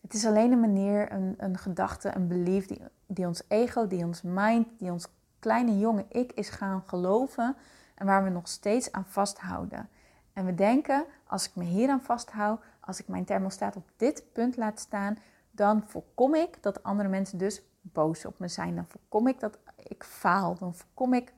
Het 0.00 0.14
is 0.14 0.26
alleen 0.26 0.52
een 0.52 0.60
manier, 0.60 1.12
een, 1.12 1.34
een 1.38 1.58
gedachte, 1.58 2.14
een 2.14 2.28
belief 2.28 2.66
die, 2.66 2.80
die 3.06 3.26
ons 3.26 3.42
ego, 3.48 3.86
die 3.86 4.04
ons 4.04 4.22
mind, 4.22 4.66
die 4.78 4.92
ons 4.92 5.08
kleine 5.38 5.78
jonge 5.78 6.04
ik 6.08 6.32
is 6.32 6.48
gaan 6.48 6.82
geloven 6.86 7.56
en 7.94 8.06
waar 8.06 8.24
we 8.24 8.30
nog 8.30 8.48
steeds 8.48 8.92
aan 8.92 9.06
vasthouden. 9.06 9.88
En 10.32 10.44
we 10.44 10.54
denken, 10.54 11.04
als 11.26 11.48
ik 11.48 11.54
me 11.54 11.64
hier 11.64 11.90
aan 11.90 12.02
vasthoud, 12.02 12.60
als 12.80 13.00
ik 13.00 13.08
mijn 13.08 13.24
thermostaat 13.24 13.76
op 13.76 13.88
dit 13.96 14.24
punt 14.32 14.56
laat 14.56 14.80
staan, 14.80 15.18
dan 15.50 15.82
voorkom 15.86 16.34
ik 16.34 16.62
dat 16.62 16.82
andere 16.82 17.08
mensen 17.08 17.38
dus 17.38 17.62
boos 17.80 18.24
op 18.24 18.38
me 18.38 18.48
zijn. 18.48 18.74
Dan 18.74 18.86
voorkom 18.88 19.26
ik 19.26 19.40
dat 19.40 19.58
ik 19.76 20.04
faal. 20.04 20.56
Dan 20.58 20.74
voorkom 20.74 21.14
ik 21.14 21.32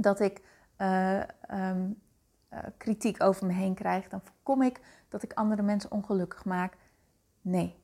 dat 0.00 0.20
ik 0.20 0.42
uh, 0.78 1.22
um, 1.50 2.02
uh, 2.52 2.58
kritiek 2.76 3.22
over 3.22 3.46
me 3.46 3.52
heen 3.52 3.74
krijg. 3.74 4.08
Dan 4.08 4.20
voorkom 4.20 4.62
ik 4.62 4.80
dat 5.08 5.22
ik 5.22 5.32
andere 5.32 5.62
mensen 5.62 5.90
ongelukkig 5.90 6.44
maak. 6.44 6.76
Nee, 7.40 7.82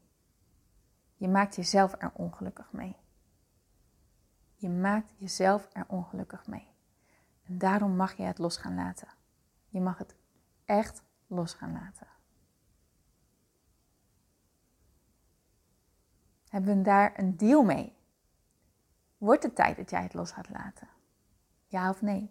je 1.16 1.29
maakt 1.29 1.57
jezelf 1.57 1.94
er 1.98 2.11
ongelukkig 2.14 2.72
mee. 2.72 2.96
Je 4.55 4.68
maakt 4.68 5.12
jezelf 5.16 5.68
er 5.72 5.85
ongelukkig 5.88 6.46
mee. 6.46 6.68
En 7.42 7.59
daarom 7.59 7.96
mag 7.96 8.16
je 8.16 8.22
het 8.22 8.38
los 8.38 8.57
gaan 8.57 8.75
laten. 8.75 9.09
Je 9.68 9.81
mag 9.81 9.98
het 9.98 10.14
echt 10.64 11.03
los 11.27 11.55
gaan 11.55 11.72
laten. 11.72 12.07
Hebben 16.48 16.77
we 16.77 16.83
daar 16.83 17.18
een 17.18 17.37
deal 17.37 17.62
mee? 17.62 17.96
Wordt 19.18 19.42
het 19.42 19.55
tijd 19.55 19.77
dat 19.77 19.90
jij 19.90 20.03
het 20.03 20.14
los 20.14 20.33
gaat 20.33 20.48
laten? 20.48 20.88
Ja 21.72 21.90
of 21.90 22.02
nee? 22.02 22.30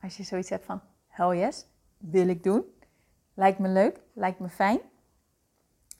Als 0.00 0.16
je 0.16 0.22
zoiets 0.22 0.50
hebt 0.50 0.64
van, 0.64 0.80
hell 1.06 1.38
yes, 1.38 1.66
wil 1.98 2.28
ik 2.28 2.42
doen. 2.42 2.64
Lijkt 3.34 3.58
me 3.58 3.68
leuk, 3.68 4.00
lijkt 4.12 4.38
me 4.38 4.48
fijn. 4.48 4.80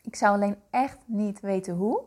Ik 0.03 0.17
zou 0.17 0.35
alleen 0.35 0.63
echt 0.71 0.99
niet 1.07 1.41
weten 1.41 1.75
hoe. 1.75 2.05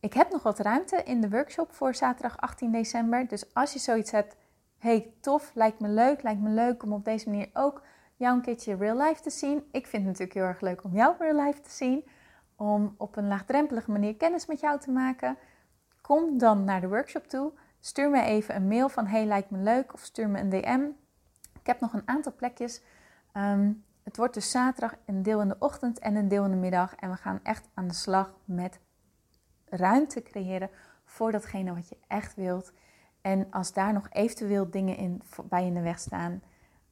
Ik 0.00 0.12
heb 0.12 0.30
nog 0.30 0.42
wat 0.42 0.58
ruimte 0.58 1.02
in 1.02 1.20
de 1.20 1.28
workshop 1.28 1.72
voor 1.72 1.94
zaterdag 1.94 2.38
18 2.38 2.72
december. 2.72 3.28
Dus 3.28 3.54
als 3.54 3.72
je 3.72 3.78
zoiets 3.78 4.10
hebt, 4.10 4.36
hey 4.78 5.12
tof, 5.20 5.50
lijkt 5.54 5.80
me 5.80 5.88
leuk, 5.88 6.22
lijkt 6.22 6.40
me 6.40 6.50
leuk 6.50 6.82
om 6.82 6.92
op 6.92 7.04
deze 7.04 7.30
manier 7.30 7.50
ook 7.52 7.82
jou 8.16 8.36
een 8.36 8.42
keertje 8.42 8.76
real 8.76 8.96
life 8.96 9.22
te 9.22 9.30
zien. 9.30 9.64
Ik 9.70 9.86
vind 9.86 10.02
het 10.02 10.12
natuurlijk 10.12 10.34
heel 10.34 10.44
erg 10.44 10.60
leuk 10.60 10.84
om 10.84 10.94
jou 10.94 11.14
real 11.18 11.46
life 11.46 11.60
te 11.60 11.70
zien. 11.70 12.04
Om 12.56 12.94
op 12.96 13.16
een 13.16 13.28
laagdrempelige 13.28 13.90
manier 13.90 14.16
kennis 14.16 14.46
met 14.46 14.60
jou 14.60 14.80
te 14.80 14.90
maken. 14.90 15.38
Kom 16.10 16.38
dan 16.38 16.64
naar 16.64 16.80
de 16.80 16.88
workshop 16.88 17.26
toe. 17.26 17.52
Stuur 17.80 18.10
me 18.10 18.22
even 18.22 18.54
een 18.54 18.68
mail 18.68 18.88
van 18.88 19.06
hey 19.06 19.26
lijkt 19.26 19.50
me 19.50 19.58
leuk 19.58 19.92
of 19.92 20.00
stuur 20.00 20.28
me 20.28 20.40
een 20.40 20.50
DM. 20.50 20.80
Ik 21.60 21.66
heb 21.66 21.80
nog 21.80 21.92
een 21.92 22.08
aantal 22.08 22.34
plekjes. 22.34 22.82
Ehm, 23.32 23.72
het 24.02 24.16
wordt 24.16 24.34
dus 24.34 24.50
zaterdag 24.50 24.96
een 25.06 25.22
deel 25.22 25.40
in 25.40 25.48
de 25.48 25.56
ochtend 25.58 25.98
en 25.98 26.14
een 26.14 26.28
deel 26.28 26.44
in 26.44 26.50
de 26.50 26.56
middag. 26.56 26.94
En 26.94 27.10
we 27.10 27.16
gaan 27.16 27.40
echt 27.42 27.68
aan 27.74 27.88
de 27.88 27.94
slag 27.94 28.34
met 28.44 28.80
ruimte 29.64 30.22
creëren 30.22 30.70
voor 31.04 31.32
datgene 31.32 31.74
wat 31.74 31.88
je 31.88 31.96
echt 32.06 32.34
wilt. 32.34 32.72
En 33.20 33.46
als 33.50 33.72
daar 33.72 33.92
nog 33.92 34.06
eventueel 34.10 34.70
dingen 34.70 34.96
in, 34.96 35.22
bij 35.44 35.66
in 35.66 35.74
de 35.74 35.80
weg 35.80 35.98
staan, 35.98 36.42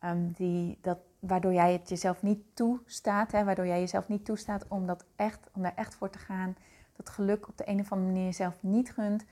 um, 0.04 0.32
die, 0.32 0.78
dat, 0.82 0.98
waardoor 1.18 1.52
jij 1.52 1.72
het 1.72 1.88
jezelf 1.88 2.22
niet 2.22 2.42
toestaat, 2.54 3.32
hè, 3.32 3.44
waardoor 3.44 3.66
jij 3.66 3.80
jezelf 3.80 4.08
niet 4.08 4.24
toestaat 4.24 4.68
om, 4.68 4.86
dat 4.86 5.04
echt, 5.16 5.50
om 5.52 5.62
daar 5.62 5.74
echt 5.76 5.94
voor 5.94 6.10
te 6.10 6.18
gaan, 6.18 6.56
dat 6.98 7.10
geluk 7.10 7.48
op 7.48 7.56
de 7.56 7.68
een 7.68 7.80
of 7.80 7.92
andere 7.92 8.10
manier 8.10 8.26
jezelf 8.26 8.62
niet 8.62 8.92
gunt, 8.92 9.24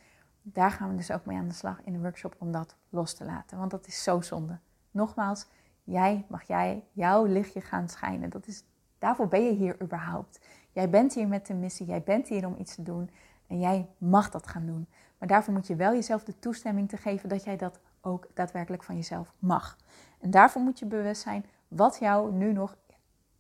daar 0.43 0.71
gaan 0.71 0.91
we 0.91 0.97
dus 0.97 1.11
ook 1.11 1.25
mee 1.25 1.39
aan 1.39 1.49
de 1.49 1.55
slag 1.55 1.83
in 1.85 1.93
de 1.93 1.99
workshop 1.99 2.35
om 2.39 2.53
dat 2.53 2.77
los 2.89 3.15
te 3.15 3.25
laten. 3.25 3.59
Want 3.59 3.71
dat 3.71 3.87
is 3.87 4.03
zo 4.03 4.21
zonde. 4.21 4.59
Nogmaals, 4.91 5.47
jij 5.85 6.25
mag 6.29 6.43
jij 6.43 6.85
jouw 6.93 7.25
lichtje 7.25 7.61
gaan 7.61 7.89
schijnen. 7.89 8.31
Dat 8.31 8.47
is, 8.47 8.65
daarvoor 8.99 9.29
ben 9.29 9.45
je 9.45 9.53
hier 9.53 9.83
überhaupt. 9.83 10.41
Jij 10.73 10.91
bent 10.91 11.15
hier 11.15 11.29
met 11.29 11.47
de 11.47 11.55
missie, 11.55 11.87
jij 11.87 12.03
bent 12.03 12.29
hier 12.29 12.47
om 12.47 12.57
iets 12.59 12.75
te 12.75 12.83
doen. 12.83 13.11
En 13.47 13.61
jij 13.61 13.89
mag 13.99 14.31
dat 14.31 14.47
gaan 14.47 14.67
doen. 14.67 14.87
Maar 15.19 15.29
daarvoor 15.29 15.53
moet 15.53 15.67
je 15.67 15.77
wel 15.77 15.93
jezelf 15.93 16.25
de 16.25 16.39
toestemming 16.39 16.89
te 16.89 16.97
geven 16.97 17.29
dat 17.29 17.45
jij 17.45 17.57
dat 17.57 17.81
ook 18.01 18.29
daadwerkelijk 18.35 18.83
van 18.83 18.95
jezelf 18.95 19.33
mag. 19.39 19.77
En 20.21 20.31
daarvoor 20.31 20.63
moet 20.63 20.79
je 20.79 20.87
bewust 20.87 21.23
zijn 21.23 21.47
wat 21.69 21.99
jou 21.99 22.33
nu 22.33 22.53
nog 22.53 22.77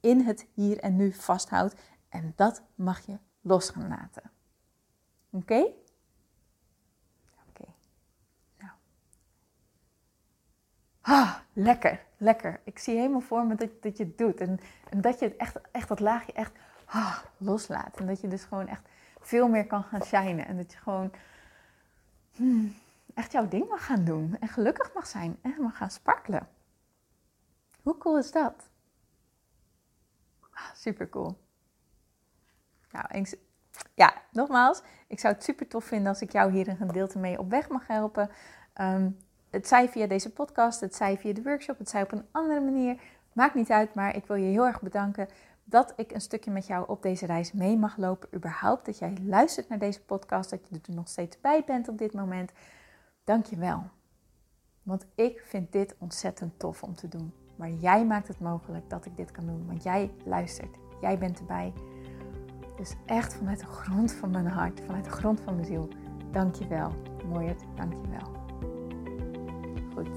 in 0.01 0.21
het 0.21 0.47
hier 0.55 0.79
en 0.79 0.97
nu 0.97 1.12
vasthoudt 1.12 1.75
En 2.09 2.33
dat 2.37 2.62
mag 2.75 3.07
je 3.07 3.19
los 3.46 3.70
gaan 3.70 3.88
laten. 3.88 4.30
Oké? 5.30 5.66
Oké. 7.48 7.64
Nou. 8.59 8.72
Ah, 11.00 11.37
lekker, 11.52 12.04
lekker. 12.16 12.61
Ik 12.64 12.78
zie 12.78 12.96
helemaal 12.96 13.20
voor 13.20 13.46
me 13.46 13.54
dat, 13.54 13.82
dat 13.82 13.96
je 13.96 14.04
het 14.04 14.18
doet. 14.18 14.40
En, 14.40 14.61
en 14.88 15.00
dat 15.00 15.18
je 15.18 15.37
echt, 15.37 15.61
echt 15.70 15.88
dat 15.88 16.00
laagje 16.00 16.32
echt 16.32 16.52
ah, 16.85 17.18
loslaat. 17.37 18.00
En 18.00 18.06
dat 18.06 18.20
je 18.20 18.28
dus 18.28 18.44
gewoon 18.44 18.68
echt 18.68 18.88
veel 19.20 19.48
meer 19.48 19.66
kan 19.66 19.82
gaan 19.82 20.02
shinen. 20.02 20.46
En 20.46 20.56
dat 20.56 20.72
je 20.72 20.78
gewoon 20.78 21.12
hmm, 22.32 22.74
echt 23.14 23.32
jouw 23.32 23.48
ding 23.48 23.68
mag 23.68 23.87
gaan 23.87 24.04
doen. 24.04 24.37
En 24.40 24.48
gelukkig 24.48 24.92
mag 24.94 25.06
zijn. 25.06 25.38
En 25.42 25.54
mag 25.59 25.76
gaan 25.76 25.90
sparkelen. 25.90 26.48
Hoe 27.82 27.98
cool 27.98 28.18
is 28.18 28.32
dat? 28.32 28.68
Ah, 30.50 30.74
super 30.74 31.09
cool. 31.09 31.45
Nou, 32.96 33.26
ja, 33.94 34.14
nogmaals, 34.32 34.82
ik 35.06 35.20
zou 35.20 35.35
het 35.35 35.44
super 35.44 35.68
tof 35.68 35.85
vinden 35.85 36.09
als 36.09 36.20
ik 36.20 36.32
jou 36.32 36.52
hier 36.52 36.68
een 36.68 36.76
gedeelte 36.76 37.18
mee 37.18 37.38
op 37.38 37.50
weg 37.50 37.68
mag 37.68 37.87
helpen. 37.87 38.30
Ehm, 38.72 39.11
het 39.50 39.68
zij 39.68 39.88
via 39.88 40.06
deze 40.06 40.32
podcast, 40.32 40.80
het 40.80 40.94
zij 40.94 41.18
via 41.18 41.32
de 41.32 41.42
workshop, 41.42 41.78
het 41.78 41.88
zij 41.88 42.02
op 42.02 42.12
een 42.12 42.26
andere 42.30 42.61
manier. 42.61 43.00
Maakt 43.32 43.54
niet 43.54 43.70
uit, 43.70 43.94
maar 43.94 44.16
ik 44.16 44.26
wil 44.26 44.37
je 44.37 44.50
heel 44.50 44.66
erg 44.66 44.80
bedanken 44.80 45.28
dat 45.64 45.92
ik 45.96 46.12
een 46.12 46.20
stukje 46.20 46.50
met 46.50 46.66
jou 46.66 46.88
op 46.88 47.02
deze 47.02 47.26
reis 47.26 47.52
mee 47.52 47.76
mag 47.76 47.96
lopen. 47.96 48.28
Überhaupt 48.35 48.87
dat 48.87 48.98
jij 48.98 49.16
luistert 49.22 49.68
naar 49.68 49.78
deze 49.78 50.04
podcast, 50.04 50.50
dat 50.50 50.68
je 50.68 50.80
er 50.87 50.94
nog 50.94 51.09
steeds 51.09 51.40
bij 51.40 51.62
bent 51.66 51.88
op 51.88 51.98
dit 51.98 52.12
moment. 52.12 52.52
Dank 53.24 53.46
je 53.46 53.56
wel. 53.56 53.82
Want 54.82 55.06
ik 55.14 55.40
vind 55.40 55.72
dit 55.72 55.94
ontzettend 55.98 56.59
tof 56.59 56.82
om 56.82 56.94
te 56.94 57.09
doen. 57.09 57.32
Maar 57.56 57.70
jij 57.70 58.06
maakt 58.06 58.28
het 58.28 58.40
mogelijk 58.40 58.90
dat 58.90 59.06
ik 59.06 59.16
dit 59.16 59.30
kan 59.30 59.46
doen. 59.46 59.66
Want 59.66 59.82
jij 59.82 60.11
luistert. 60.24 60.76
Jij 61.00 61.18
bent 61.18 61.38
erbij. 61.38 61.72
Dus 62.77 62.95
echt 63.07 63.35
vanuit 63.35 63.61
de 63.61 63.67
grond 63.67 64.12
van 64.12 64.31
mijn 64.31 64.47
hart, 64.47 64.81
vanuit 64.87 65.05
de 65.05 65.11
grond 65.11 65.41
van 65.41 65.55
mijn 65.55 65.67
ziel. 65.67 65.89
Dank 66.31 66.55
je 66.55 66.67
wel. 66.67 66.93
Mooiert, 67.29 67.62
dank 67.75 67.93
je 67.93 68.09
wel. 68.11 68.33
Goed. 69.95 70.09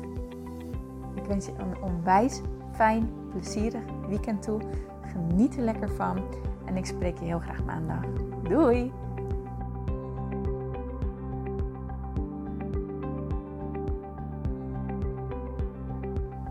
Ik 1.15 1.25
wens 1.25 1.45
je 1.45 1.51
een 1.57 1.81
onwijs 1.81 2.41
fijn, 2.73 3.09
plezierig 3.31 3.83
weekend 4.07 4.41
toe. 4.41 4.61
Geniet 5.01 5.57
er 5.57 5.63
lekker 5.63 5.89
van. 5.89 6.23
En 6.65 6.77
ik 6.77 6.85
spreek 6.85 7.17
je 7.17 7.25
heel 7.25 7.39
graag 7.39 7.63
maandag. 7.63 8.03
Doei! 8.43 8.91